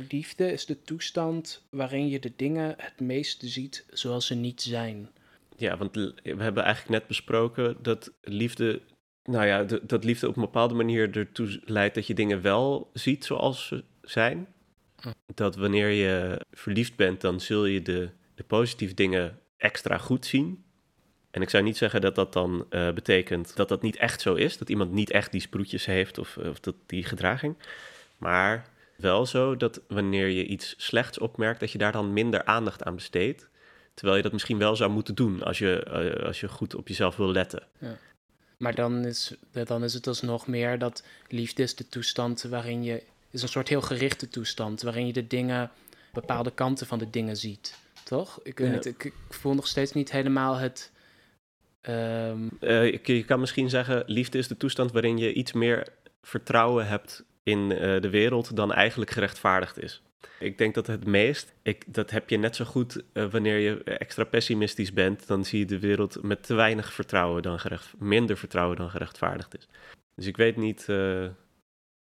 uh, 0.00 0.06
liefde 0.10 0.52
is 0.52 0.66
de 0.66 0.82
toestand 0.82 1.62
waarin 1.70 2.08
je 2.08 2.18
de 2.18 2.32
dingen 2.36 2.74
het 2.76 3.00
meest 3.00 3.42
ziet 3.44 3.84
zoals 3.90 4.26
ze 4.26 4.34
niet 4.34 4.62
zijn. 4.62 5.08
Ja, 5.60 5.76
want 5.76 5.94
we 5.94 6.14
hebben 6.22 6.62
eigenlijk 6.62 6.98
net 6.98 7.06
besproken 7.06 7.76
dat 7.82 8.12
liefde, 8.20 8.80
nou 9.22 9.46
ja, 9.46 9.62
dat 9.82 10.04
liefde 10.04 10.28
op 10.28 10.36
een 10.36 10.42
bepaalde 10.42 10.74
manier 10.74 11.16
ertoe 11.16 11.60
leidt 11.64 11.94
dat 11.94 12.06
je 12.06 12.14
dingen 12.14 12.42
wel 12.42 12.90
ziet 12.92 13.24
zoals 13.24 13.66
ze 13.66 13.84
zijn. 14.02 14.46
Dat 15.34 15.56
wanneer 15.56 15.88
je 15.88 16.40
verliefd 16.50 16.96
bent, 16.96 17.20
dan 17.20 17.40
zul 17.40 17.66
je 17.66 17.82
de, 17.82 18.10
de 18.34 18.44
positieve 18.44 18.94
dingen 18.94 19.38
extra 19.56 19.98
goed 19.98 20.26
zien. 20.26 20.64
En 21.30 21.42
ik 21.42 21.50
zou 21.50 21.62
niet 21.62 21.76
zeggen 21.76 22.00
dat 22.00 22.14
dat 22.14 22.32
dan 22.32 22.66
uh, 22.70 22.92
betekent 22.92 23.56
dat 23.56 23.68
dat 23.68 23.82
niet 23.82 23.96
echt 23.96 24.20
zo 24.20 24.34
is, 24.34 24.58
dat 24.58 24.70
iemand 24.70 24.92
niet 24.92 25.10
echt 25.10 25.32
die 25.32 25.40
sproetjes 25.40 25.86
heeft 25.86 26.18
of, 26.18 26.36
of 26.36 26.60
dat, 26.60 26.74
die 26.86 27.04
gedraging. 27.04 27.56
Maar 28.18 28.66
wel 28.96 29.26
zo 29.26 29.56
dat 29.56 29.80
wanneer 29.88 30.26
je 30.28 30.46
iets 30.46 30.74
slechts 30.76 31.18
opmerkt, 31.18 31.60
dat 31.60 31.72
je 31.72 31.78
daar 31.78 31.92
dan 31.92 32.12
minder 32.12 32.44
aandacht 32.44 32.82
aan 32.84 32.94
besteedt. 32.94 33.48
Terwijl 33.94 34.16
je 34.16 34.22
dat 34.22 34.32
misschien 34.32 34.58
wel 34.58 34.76
zou 34.76 34.90
moeten 34.90 35.14
doen 35.14 35.42
als 35.42 35.58
je, 35.58 35.86
uh, 36.18 36.26
als 36.26 36.40
je 36.40 36.48
goed 36.48 36.74
op 36.74 36.88
jezelf 36.88 37.16
wil 37.16 37.32
letten. 37.32 37.62
Ja. 37.78 37.96
Maar 38.56 38.74
dan 38.74 39.04
is, 39.04 39.34
dan 39.64 39.84
is 39.84 39.94
het 39.94 40.06
alsnog 40.06 40.46
meer 40.46 40.78
dat 40.78 41.02
liefde 41.28 41.62
is 41.62 41.74
de 41.74 41.88
toestand 41.88 42.42
waarin 42.42 42.82
je... 42.82 43.02
is 43.30 43.42
een 43.42 43.48
soort 43.48 43.68
heel 43.68 43.80
gerichte 43.80 44.28
toestand, 44.28 44.82
waarin 44.82 45.06
je 45.06 45.12
de 45.12 45.26
dingen... 45.26 45.70
bepaalde 46.12 46.50
kanten 46.50 46.86
van 46.86 46.98
de 46.98 47.10
dingen 47.10 47.36
ziet. 47.36 47.78
Toch? 48.04 48.40
Ik, 48.42 48.58
weet 48.58 48.68
Ja. 48.68 48.74
niet, 48.74 48.86
ik, 48.86 49.04
ik 49.04 49.14
voel 49.28 49.54
nog 49.54 49.66
steeds 49.66 49.92
niet 49.92 50.10
helemaal 50.10 50.56
het... 50.56 50.90
ehm, 51.80 52.48
Eh, 52.60 52.92
je, 52.92 53.00
je 53.14 53.24
kan 53.24 53.40
misschien 53.40 53.70
zeggen, 53.70 54.02
liefde 54.06 54.38
is 54.38 54.48
de 54.48 54.56
toestand 54.56 54.92
waarin 54.92 55.18
je 55.18 55.32
iets 55.32 55.52
meer 55.52 55.86
vertrouwen 56.22 56.86
hebt 56.86 57.24
in 57.42 57.72
eh, 57.72 58.00
de 58.00 58.10
wereld 58.10 58.56
dan 58.56 58.72
eigenlijk 58.72 59.10
gerechtvaardigd 59.10 59.82
is. 59.82 60.02
Ik 60.38 60.58
denk 60.58 60.74
dat 60.74 60.86
het 60.86 61.06
meest, 61.06 61.54
ik, 61.62 61.94
dat 61.94 62.10
heb 62.10 62.30
je 62.30 62.36
net 62.36 62.56
zo 62.56 62.64
goed 62.64 63.02
eh, 63.12 63.30
wanneer 63.30 63.58
je 63.58 63.84
extra 63.84 64.24
pessimistisch 64.24 64.92
bent, 64.92 65.26
dan 65.26 65.44
zie 65.44 65.58
je 65.58 65.64
de 65.64 65.78
wereld 65.78 66.22
met 66.22 66.42
te 66.42 66.54
weinig 66.54 66.92
vertrouwen 66.92 67.42
dan 67.42 67.60
gerecht, 67.60 67.94
minder 67.98 68.36
vertrouwen 68.36 68.76
dan 68.76 68.90
gerechtvaardigd 68.90 69.56
is. 69.56 69.68
Dus 70.14 70.26
ik 70.26 70.36
weet 70.36 70.56
niet, 70.56 70.88
eh, 70.88 71.26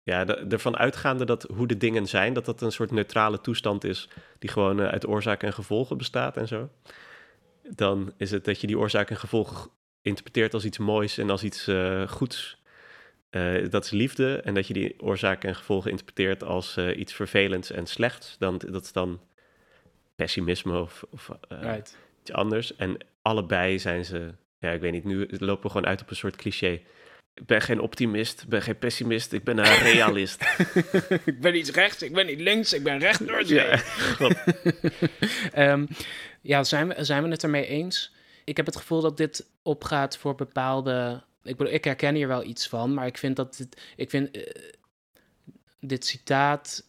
ja, 0.02 0.26
ervan 0.26 0.76
uitgaande 0.76 1.24
dat 1.24 1.42
hoe 1.42 1.66
de 1.66 1.76
dingen 1.76 2.06
zijn, 2.06 2.32
dat 2.32 2.44
dat 2.44 2.60
een 2.60 2.72
soort 2.72 2.90
neutrale 2.90 3.40
toestand 3.40 3.84
is 3.84 4.08
die 4.38 4.50
gewoon 4.50 4.80
eh, 4.80 4.88
uit 4.88 5.06
oorzaak 5.06 5.42
en 5.42 5.52
gevolgen 5.52 5.96
bestaat 5.96 6.36
en 6.36 6.48
zo. 6.48 6.70
Dan 7.62 8.12
is 8.16 8.30
het 8.30 8.44
dat 8.44 8.60
je 8.60 8.66
die 8.66 8.78
oorzaak 8.78 9.10
en 9.10 9.16
gevolgen 9.16 9.70
interpreteert 10.02 10.54
als 10.54 10.64
iets 10.64 10.78
moois 10.78 11.18
en 11.18 11.30
als 11.30 11.42
iets 11.42 11.70
goeds. 12.06 12.64
Eh, 13.30 13.70
dat 13.70 13.84
is 13.84 13.90
liefde. 13.90 14.40
En 14.40 14.54
dat 14.54 14.66
je 14.66 14.74
die 14.74 15.00
oorzaken 15.00 15.48
en 15.48 15.56
gevolgen 15.56 15.90
interpreteert 15.90 16.42
als 16.42 16.76
eh, 16.76 16.98
iets 16.98 17.12
vervelends 17.12 17.70
en 17.70 17.86
slechts. 17.86 18.36
Dan, 18.38 18.60
dat 18.70 18.82
is 18.82 18.92
dan 18.92 19.20
pessimisme 20.16 20.80
of, 20.80 21.04
of 21.10 21.30
eh, 21.48 21.62
right. 21.62 21.96
iets 22.20 22.32
anders. 22.32 22.76
En 22.76 22.98
allebei 23.22 23.78
zijn 23.78 24.04
ze, 24.04 24.34
ja, 24.58 24.70
ik 24.70 24.80
weet 24.80 24.92
niet, 24.92 25.04
nu 25.04 25.26
lopen 25.30 25.62
we 25.62 25.70
gewoon 25.70 25.86
uit 25.86 26.00
op 26.00 26.10
een 26.10 26.16
soort 26.16 26.36
cliché. 26.36 26.80
Ik 27.34 27.46
ben 27.46 27.60
geen 27.60 27.80
optimist, 27.80 28.42
ik 28.42 28.48
ben 28.48 28.62
geen 28.62 28.78
pessimist, 28.78 29.32
ik 29.32 29.44
ben 29.44 29.58
een 29.58 29.82
realist. 29.92 30.42
ik 31.24 31.40
ben 31.40 31.52
niet 31.52 31.68
rechts, 31.68 32.02
ik 32.02 32.12
ben 32.12 32.26
niet 32.26 32.40
links, 32.40 32.72
ik 32.72 32.82
ben 32.82 32.98
recht 32.98 33.26
door 33.26 33.46
ja. 33.46 33.80
Ehm, 35.52 35.86
ja, 36.40 36.64
zijn 36.64 36.88
we, 36.88 37.04
zijn 37.04 37.22
we 37.22 37.28
het 37.28 37.42
ermee 37.42 37.66
eens? 37.66 38.14
Ik 38.44 38.56
heb 38.56 38.66
het 38.66 38.76
gevoel 38.76 39.00
dat 39.00 39.16
dit 39.16 39.46
opgaat 39.62 40.18
voor 40.18 40.34
bepaalde. 40.34 41.22
Ik, 41.48 41.56
bedoel, 41.56 41.72
ik 41.72 41.84
herken 41.84 42.14
hier 42.14 42.28
wel 42.28 42.44
iets 42.44 42.68
van, 42.68 42.94
maar 42.94 43.06
ik 43.06 43.18
vind 43.18 43.36
dat 43.36 43.56
dit. 43.56 43.80
Ik 43.96 44.10
vind. 44.10 44.30
eh, 44.30 44.42
dit 45.80 46.06
citaat 46.06 46.84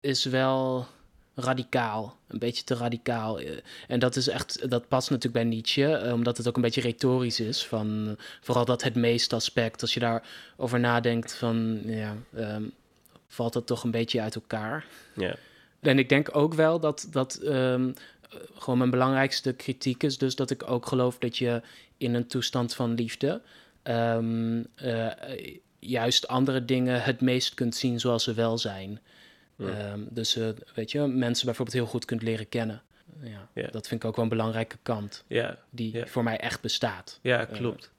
is 0.00 0.24
wel 0.24 0.86
radicaal. 1.34 2.18
Een 2.28 2.38
beetje 2.38 2.64
te 2.64 2.74
radicaal. 2.74 3.40
Eh, 3.40 3.56
En 3.88 3.98
dat 3.98 4.16
is 4.16 4.28
echt. 4.28 4.70
Dat 4.70 4.88
past 4.88 5.10
natuurlijk 5.10 5.42
bij 5.42 5.52
Nietzsche, 5.54 5.94
eh, 5.96 6.12
omdat 6.12 6.36
het 6.36 6.48
ook 6.48 6.56
een 6.56 6.62
beetje 6.62 6.80
retorisch 6.80 7.40
is. 7.40 7.66
Van, 7.66 8.16
vooral 8.40 8.64
dat 8.64 8.82
het 8.82 8.94
meeste 8.94 9.34
aspect. 9.34 9.80
Als 9.80 9.94
je 9.94 10.00
daarover 10.00 10.80
nadenkt, 10.80 11.34
van. 11.34 11.80
Ja, 11.84 12.16
ehm, 12.34 12.62
valt 13.26 13.52
dat 13.52 13.66
toch 13.66 13.84
een 13.84 13.90
beetje 13.90 14.20
uit 14.20 14.34
elkaar. 14.34 14.86
ja. 15.16 15.36
En 15.80 15.98
ik 15.98 16.08
denk 16.08 16.36
ook 16.36 16.54
wel 16.54 16.80
dat 16.80 17.06
dat 17.10 17.34
ehm, 17.34 17.88
eh, 17.88 17.94
gewoon 18.54 18.78
mijn 18.78 18.90
belangrijkste 18.90 19.52
kritiek 19.52 20.02
is. 20.02 20.18
Dus 20.18 20.34
dat 20.36 20.50
ik 20.50 20.70
ook 20.70 20.86
geloof 20.86 21.18
dat 21.18 21.36
je 21.36 21.62
in 21.96 22.14
een 22.14 22.26
toestand 22.26 22.74
van 22.74 22.94
liefde 22.94 23.40
ehm, 23.82 24.62
eh, 24.74 25.06
juist 25.78 26.28
andere 26.28 26.64
dingen 26.64 27.02
het 27.02 27.20
meest 27.20 27.54
kunt 27.54 27.74
zien 27.74 28.00
zoals 28.00 28.24
ze 28.24 28.34
wel 28.34 28.58
zijn. 28.58 29.00
Ja. 29.56 29.66
Ehm, 29.66 30.00
dus 30.08 30.36
eh, 30.36 30.48
weet 30.74 30.90
je, 30.90 31.00
mensen 31.00 31.46
bijvoorbeeld 31.46 31.76
heel 31.76 31.86
goed 31.86 32.04
kunt 32.04 32.22
leren 32.22 32.48
kennen. 32.48 32.82
Ja, 33.22 33.48
Ja. 33.54 33.68
Dat 33.70 33.88
vind 33.88 34.02
ik 34.02 34.08
ook 34.08 34.16
wel 34.16 34.24
een 34.24 34.30
belangrijke 34.30 34.76
kant 34.82 35.24
ja, 35.26 35.58
die 35.70 35.96
Ja. 35.96 36.06
voor 36.06 36.22
mij 36.22 36.38
echt 36.38 36.60
bestaat. 36.60 37.18
Ja, 37.22 37.44
klopt. 37.44 37.90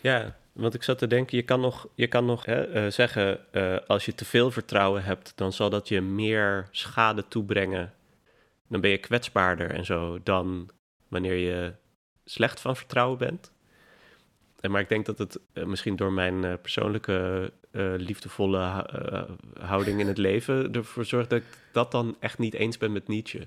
Ja, 0.00 0.36
want 0.52 0.74
ik 0.74 0.82
zat 0.82 0.98
te 0.98 1.06
denken, 1.06 1.36
je 1.36 1.42
kan 1.42 1.60
nog, 1.60 1.88
je 1.94 2.06
kan 2.06 2.24
nog 2.24 2.44
hè, 2.44 2.62
eh, 2.62 2.90
zeggen, 2.90 3.38
eh, 3.50 3.76
als 3.86 4.04
je 4.04 4.14
te 4.14 4.24
veel 4.24 4.50
vertrouwen 4.50 5.04
hebt, 5.04 5.32
dan 5.34 5.52
zal 5.52 5.70
dat 5.70 5.88
je 5.88 6.00
meer 6.00 6.68
schade 6.70 7.24
toebrengen. 7.28 7.92
Dan 8.68 8.80
ben 8.80 8.90
je 8.90 8.98
kwetsbaarder 8.98 9.70
en 9.70 9.84
zo 9.84 10.18
dan 10.22 10.70
wanneer 11.08 11.34
je 11.34 11.72
slecht 12.24 12.60
van 12.60 12.76
vertrouwen 12.76 13.18
bent. 13.18 13.52
En 14.60 14.70
maar 14.70 14.80
ik 14.80 14.88
denk 14.88 15.06
dat 15.06 15.18
het 15.18 15.38
eh, 15.52 15.64
misschien 15.64 15.96
door 15.96 16.12
mijn 16.12 16.44
eh, 16.44 16.52
persoonlijke 16.62 17.52
eh, 17.70 17.94
liefdevolle 17.96 18.58
hou- 18.58 19.26
houding 19.60 20.00
in 20.00 20.06
het 20.06 20.18
leven 20.18 20.72
ervoor 20.72 21.04
zorgt 21.04 21.30
dat 21.30 21.38
ik 21.38 21.46
dat 21.72 21.90
dan 21.90 22.16
echt 22.20 22.38
niet 22.38 22.54
eens 22.54 22.78
ben 22.78 22.92
met 22.92 23.08
Nietzsche. 23.08 23.46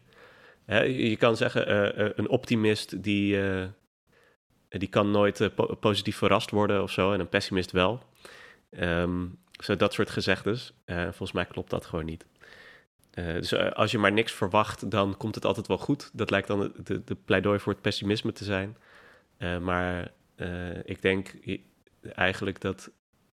Hè, 0.65 0.81
je 0.81 1.15
kan 1.15 1.37
zeggen, 1.37 2.19
een 2.19 2.29
optimist 2.29 3.03
die, 3.03 3.37
die 4.69 4.87
kan 4.87 5.11
nooit 5.11 5.49
po- 5.55 5.75
positief 5.75 6.17
verrast 6.17 6.51
worden 6.51 6.83
of 6.83 6.91
zo, 6.91 7.13
en 7.13 7.19
een 7.19 7.29
pessimist 7.29 7.71
wel. 7.71 8.03
Ehm, 8.69 9.25
zo 9.63 9.75
dat 9.75 9.93
soort 9.93 10.09
gezegdes. 10.09 10.73
Volgens 10.85 11.31
mij 11.31 11.45
klopt 11.45 11.69
dat 11.69 11.85
gewoon 11.85 12.05
niet. 12.05 12.25
Eh, 13.11 13.33
dus 13.33 13.51
eh, 13.51 13.71
als 13.71 13.91
je 13.91 13.97
maar 13.97 14.11
niks 14.11 14.31
verwacht, 14.31 14.91
dan 14.91 15.17
komt 15.17 15.35
het 15.35 15.45
altijd 15.45 15.67
wel 15.67 15.77
goed. 15.77 16.09
Dat 16.13 16.29
lijkt 16.29 16.47
dan 16.47 16.59
de, 16.59 16.71
de, 16.83 17.03
de 17.03 17.15
pleidooi 17.25 17.59
voor 17.59 17.73
het 17.73 17.81
pessimisme 17.81 18.31
te 18.31 18.43
zijn. 18.43 18.77
Eh, 19.37 19.57
maar 19.57 20.11
ik 20.83 21.01
denk 21.01 21.33
eigenlijk 22.15 22.61
dat 22.61 22.91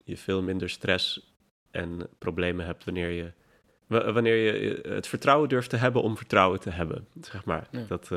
je 0.04 0.18
veel 0.18 0.42
minder 0.42 0.70
stress 0.70 1.34
en 1.72 2.08
problemen 2.18 2.66
hebt 2.66 2.84
wanneer 2.84 3.10
je, 3.10 3.32
wa- 3.88 4.12
wanneer 4.12 4.36
je 4.36 4.80
het 4.88 5.08
vertrouwen 5.08 5.50
durft 5.50 5.70
te 5.70 5.76
hebben 5.76 6.02
om 6.02 6.18
vertrouwen 6.18 6.60
te 6.60 6.70
hebben. 6.70 7.08
Zeg 7.22 7.46
maar. 7.46 7.68
Ja. 7.72 7.86
Dat, 7.88 8.12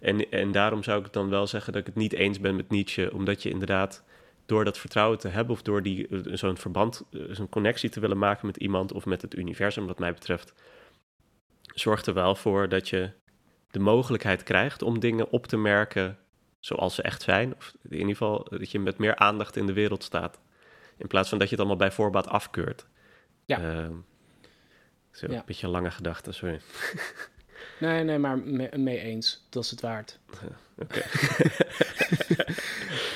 en, 0.00 0.30
en 0.30 0.52
daarom 0.52 0.82
zou 0.82 1.04
ik 1.04 1.12
dan 1.12 1.28
wel 1.28 1.46
zeggen 1.46 1.72
dat 1.72 1.80
ik 1.80 1.86
het 1.86 1.96
niet 1.96 2.12
eens 2.12 2.40
ben 2.40 2.56
met 2.56 2.68
Nietzsche, 2.70 3.12
omdat 3.12 3.42
je 3.42 3.50
inderdaad 3.50 4.04
door 4.48 4.64
dat 4.64 4.78
vertrouwen 4.78 5.18
te 5.18 5.28
hebben 5.28 5.54
of 5.54 5.62
door 5.62 5.82
die, 5.82 6.08
eh, 6.08 6.18
zo'n 6.24 6.56
verband, 6.56 7.02
eh, 7.12 7.20
zo'n 7.30 7.48
connectie 7.48 7.90
te 7.90 8.00
willen 8.00 8.18
maken 8.18 8.46
met 8.46 8.56
iemand 8.56 8.92
of 8.92 9.06
met 9.06 9.22
het 9.22 9.34
universum, 9.36 9.86
wat 9.86 9.98
mij 9.98 10.12
betreft, 10.12 10.52
zorgt 11.74 12.06
er 12.06 12.14
wel 12.14 12.34
voor 12.34 12.68
dat 12.68 12.88
je 12.88 13.10
de 13.70 13.78
mogelijkheid 13.78 14.42
krijgt 14.42 14.82
om 14.82 15.00
dingen 15.00 15.30
op 15.30 15.46
te 15.46 15.56
merken 15.56 16.18
zoals 16.60 16.94
ze 16.94 17.02
echt 17.02 17.22
zijn. 17.22 17.54
Of 17.56 17.72
in 17.82 17.92
ieder 17.92 18.08
geval 18.08 18.46
dat 18.50 18.70
je 18.70 18.78
met 18.78 18.98
meer 18.98 19.16
aandacht 19.16 19.56
in 19.56 19.66
de 19.66 19.72
wereld 19.72 20.02
staat. 20.02 20.38
In 20.96 21.06
plaats 21.06 21.28
van 21.28 21.38
dat 21.38 21.48
je 21.48 21.54
het 21.54 21.64
allemaal 21.64 21.86
bij 21.88 21.94
voorbaat 21.94 22.26
afkeurt. 22.28 22.86
Ja. 23.44 23.58
Ehm, 23.60 23.92
zo, 25.10 25.26
Ja. 25.30 25.36
Een 25.38 25.42
beetje 25.46 25.66
een 25.66 25.72
lange 25.72 25.90
gedachte, 25.90 26.32
sorry. 26.32 26.60
Nee, 27.80 28.04
nee, 28.04 28.18
maar 28.18 28.38
me- 28.38 28.76
mee 28.76 28.98
eens. 28.98 29.46
Dat 29.50 29.64
is 29.64 29.70
het 29.70 29.80
waard. 29.80 30.18
Oké. 30.82 31.02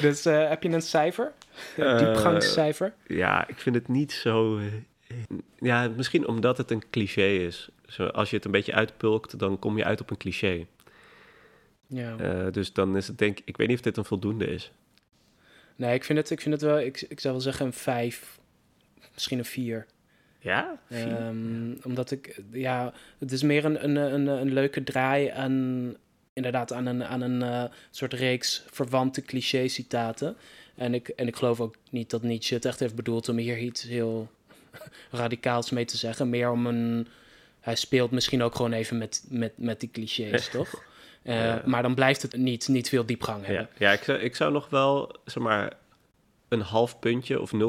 Dus 0.03 0.25
eh, 0.25 0.49
heb 0.49 0.63
je 0.63 0.69
een 0.69 0.83
cijfer? 0.83 1.33
Een 1.77 1.85
Eh, 1.85 1.99
diepgangscijfer? 1.99 2.95
Ja, 3.07 3.49
ik 3.49 3.59
vind 3.59 3.75
het 3.75 3.89
niet 3.89 4.13
zo 4.13 4.59
eh, 4.59 4.65
Ja, 5.59 5.89
misschien 5.89 6.27
omdat 6.27 6.57
het 6.57 6.71
een 6.71 6.83
cliché 6.91 7.27
is. 7.27 7.69
Zo, 7.87 8.07
als 8.07 8.31
je 8.31 8.37
het 8.37 8.45
een 8.45 8.51
beetje 8.51 8.75
uitpulkt, 8.75 9.39
dan 9.39 9.59
kom 9.59 9.77
je 9.77 9.85
uit 9.85 10.01
op 10.01 10.11
een 10.11 10.17
cliché. 10.17 10.67
Ja. 11.87 12.51
Dus 12.51 12.73
dan 12.73 12.97
is 12.97 13.07
het 13.07 13.19
denk 13.19 13.39
ik... 13.39 13.43
Ik 13.45 13.57
weet 13.57 13.69
niet 13.69 13.77
of 13.77 13.83
dit 13.83 13.97
een 13.97 14.05
voldoende 14.05 14.47
is. 14.47 14.73
Nee, 15.77 15.95
ik 15.95 16.05
vind 16.05 16.19
het, 16.19 16.31
ik 16.31 16.41
vind 16.41 16.55
het 16.55 16.63
wel... 16.63 16.81
Ik, 16.81 17.01
ik 17.09 17.21
zou 17.21 17.35
wel 17.35 17.43
zeggen 17.43 17.67
een 17.67 17.73
vijf. 17.73 18.39
Misschien 19.13 19.39
een 19.39 19.45
vier. 19.45 19.87
Ja? 20.39 20.79
Um, 20.91 21.79
omdat 21.83 22.11
ik... 22.11 22.41
Ja, 22.51 22.93
het 23.19 23.33
is 23.33 23.43
meer 23.43 23.65
een, 23.65 23.85
een, 23.85 23.97
een, 23.97 24.27
een 24.27 24.53
leuke 24.53 24.83
draai 24.83 25.29
aan... 25.29 25.95
Inderdaad, 26.35 26.73
aan 26.73 26.87
een, 26.87 27.05
aan 27.05 27.21
een 27.21 27.41
uh, 27.41 27.65
soort 27.91 28.13
reeks 28.13 28.65
verwante 28.71 29.23
cliché-citaten. 29.23 30.37
En 30.75 30.95
ik, 30.95 31.09
en 31.09 31.27
ik 31.27 31.37
geloof 31.37 31.61
ook 31.61 31.75
niet 31.91 32.11
dat 32.11 32.23
Nietzsche 32.23 32.55
het 32.55 32.65
echt 32.65 32.81
heeft 32.81 32.95
bedoeld 32.95 33.29
om 33.29 33.37
hier 33.37 33.59
iets 33.59 33.83
heel 33.83 34.31
radicaals 35.11 35.71
mee 35.71 35.85
te 35.85 35.97
zeggen. 35.97 36.31
Meer 36.31 36.51
om 36.51 36.67
een. 36.67 37.09
Hij 37.61 37.75
speelt 37.75 38.11
misschien 38.11 38.43
ook 38.43 38.55
gewoon 38.55 38.73
even 38.73 38.99
met, 38.99 39.25
met, 39.29 39.53
met 39.57 39.81
die 39.81 39.91
clichés, 39.93 40.49
toch? 40.59 40.85
Uh, 41.23 41.65
Maar 41.65 41.83
dan 41.83 41.95
blijft 41.95 42.23
het 42.23 42.37
niet, 42.37 42.69
niet 42.69 42.89
veel 42.89 43.07
diepgang 43.07 43.47
hebben. 43.47 43.69
Ja, 43.79 43.87
ja 43.87 43.93
ik, 43.93 44.03
zou, 44.03 44.19
ik 44.19 44.37
zou 44.37 44.53
nog 44.53 44.69
wel, 44.69 45.17
zeg 45.25 45.43
maar, 45.43 45.73
een 46.49 46.61
half 46.61 46.99
puntje 46.99 47.41
of 47.41 47.53
0,4 47.55 47.61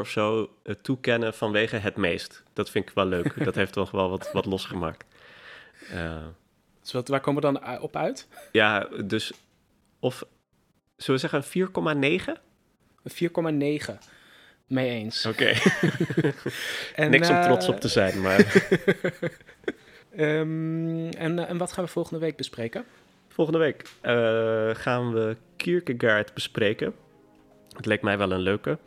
of 0.00 0.08
zo 0.08 0.50
uh, 0.64 0.74
toekennen 0.82 1.34
vanwege 1.34 1.76
het 1.76 1.96
meest. 1.96 2.42
Dat 2.52 2.70
vind 2.70 2.88
ik 2.88 2.94
wel 2.94 3.06
leuk. 3.06 3.32
dat 3.44 3.54
heeft 3.54 3.72
toch 3.72 3.90
wel 3.90 4.10
wat, 4.10 4.30
wat 4.32 4.46
losgemaakt. 4.46 5.04
Uh, 5.92 6.16
dus 6.86 6.94
wat, 6.94 7.08
waar 7.08 7.20
komen 7.20 7.42
we 7.42 7.52
dan 7.52 7.80
op 7.80 7.96
uit? 7.96 8.28
Ja, 8.52 8.88
dus 9.04 9.32
of 10.00 10.24
Zullen 10.96 11.20
we 11.20 11.28
zeggen 11.28 11.68
een 11.74 12.28
4,9? 12.28 13.90
4,9. 13.90 13.98
Mee 14.66 14.90
eens. 14.90 15.26
Oké. 15.26 15.54
Okay. 16.96 17.08
Niks 17.10 17.28
om 17.28 17.42
trots 17.42 17.68
op 17.68 17.80
te 17.80 17.88
zijn, 17.88 18.20
maar... 18.20 18.68
um, 20.16 21.08
en, 21.26 21.48
en 21.48 21.58
wat 21.58 21.72
gaan 21.72 21.84
we 21.84 21.90
volgende 21.90 22.20
week 22.20 22.36
bespreken? 22.36 22.84
Volgende 23.28 23.58
week 23.58 23.82
uh, 24.02 24.74
gaan 24.74 25.12
we 25.12 25.36
Kierkegaard 25.56 26.34
bespreken. 26.34 26.94
Het 27.76 27.86
leek 27.86 28.02
mij 28.02 28.18
wel 28.18 28.30
een 28.30 28.40
leuke. 28.40 28.78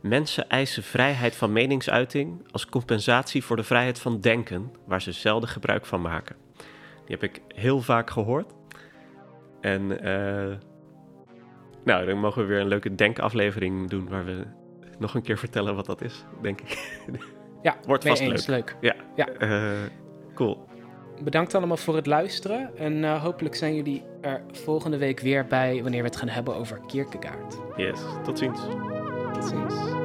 Mensen 0.00 0.48
eisen 0.48 0.82
vrijheid 0.82 1.36
van 1.36 1.52
meningsuiting 1.52 2.46
als 2.50 2.66
compensatie 2.66 3.44
voor 3.44 3.56
de 3.56 3.64
vrijheid 3.64 3.98
van 3.98 4.20
denken, 4.20 4.72
waar 4.84 5.02
ze 5.02 5.12
zelden 5.12 5.48
gebruik 5.48 5.86
van 5.86 6.00
maken. 6.00 6.36
Die 7.10 7.18
heb 7.18 7.30
ik 7.30 7.42
heel 7.54 7.80
vaak 7.80 8.10
gehoord. 8.10 8.52
En 9.60 9.82
uh, 9.82 10.56
nou, 11.84 12.06
dan 12.06 12.18
mogen 12.18 12.42
we 12.42 12.48
weer 12.48 12.60
een 12.60 12.68
leuke 12.68 12.94
denkaflevering 12.94 13.88
doen 13.88 14.08
waar 14.08 14.24
we 14.24 14.46
nog 14.98 15.14
een 15.14 15.22
keer 15.22 15.38
vertellen 15.38 15.74
wat 15.74 15.86
dat 15.86 16.02
is, 16.02 16.24
denk 16.42 16.60
ik. 16.60 16.78
Ja, 17.62 17.76
wordt 17.86 18.08
vast 18.08 18.20
eens, 18.20 18.46
leuk. 18.46 18.76
Ja, 18.80 18.94
ja. 19.14 19.28
Uh, 19.38 19.78
cool. 20.34 20.66
Bedankt 21.22 21.54
allemaal 21.54 21.76
voor 21.76 21.96
het 21.96 22.06
luisteren 22.06 22.76
en 22.76 22.92
uh, 22.92 23.22
hopelijk 23.22 23.54
zijn 23.54 23.74
jullie 23.74 24.02
er 24.20 24.42
volgende 24.52 24.98
week 24.98 25.20
weer 25.20 25.46
bij 25.46 25.82
wanneer 25.82 26.02
we 26.02 26.08
het 26.08 26.16
gaan 26.16 26.28
hebben 26.28 26.54
over 26.54 26.80
Kierkegaard. 26.86 27.56
Yes, 27.76 28.00
tot 28.24 28.38
ziens. 28.38 28.60
Tot 29.32 29.44
ziens. 29.44 29.99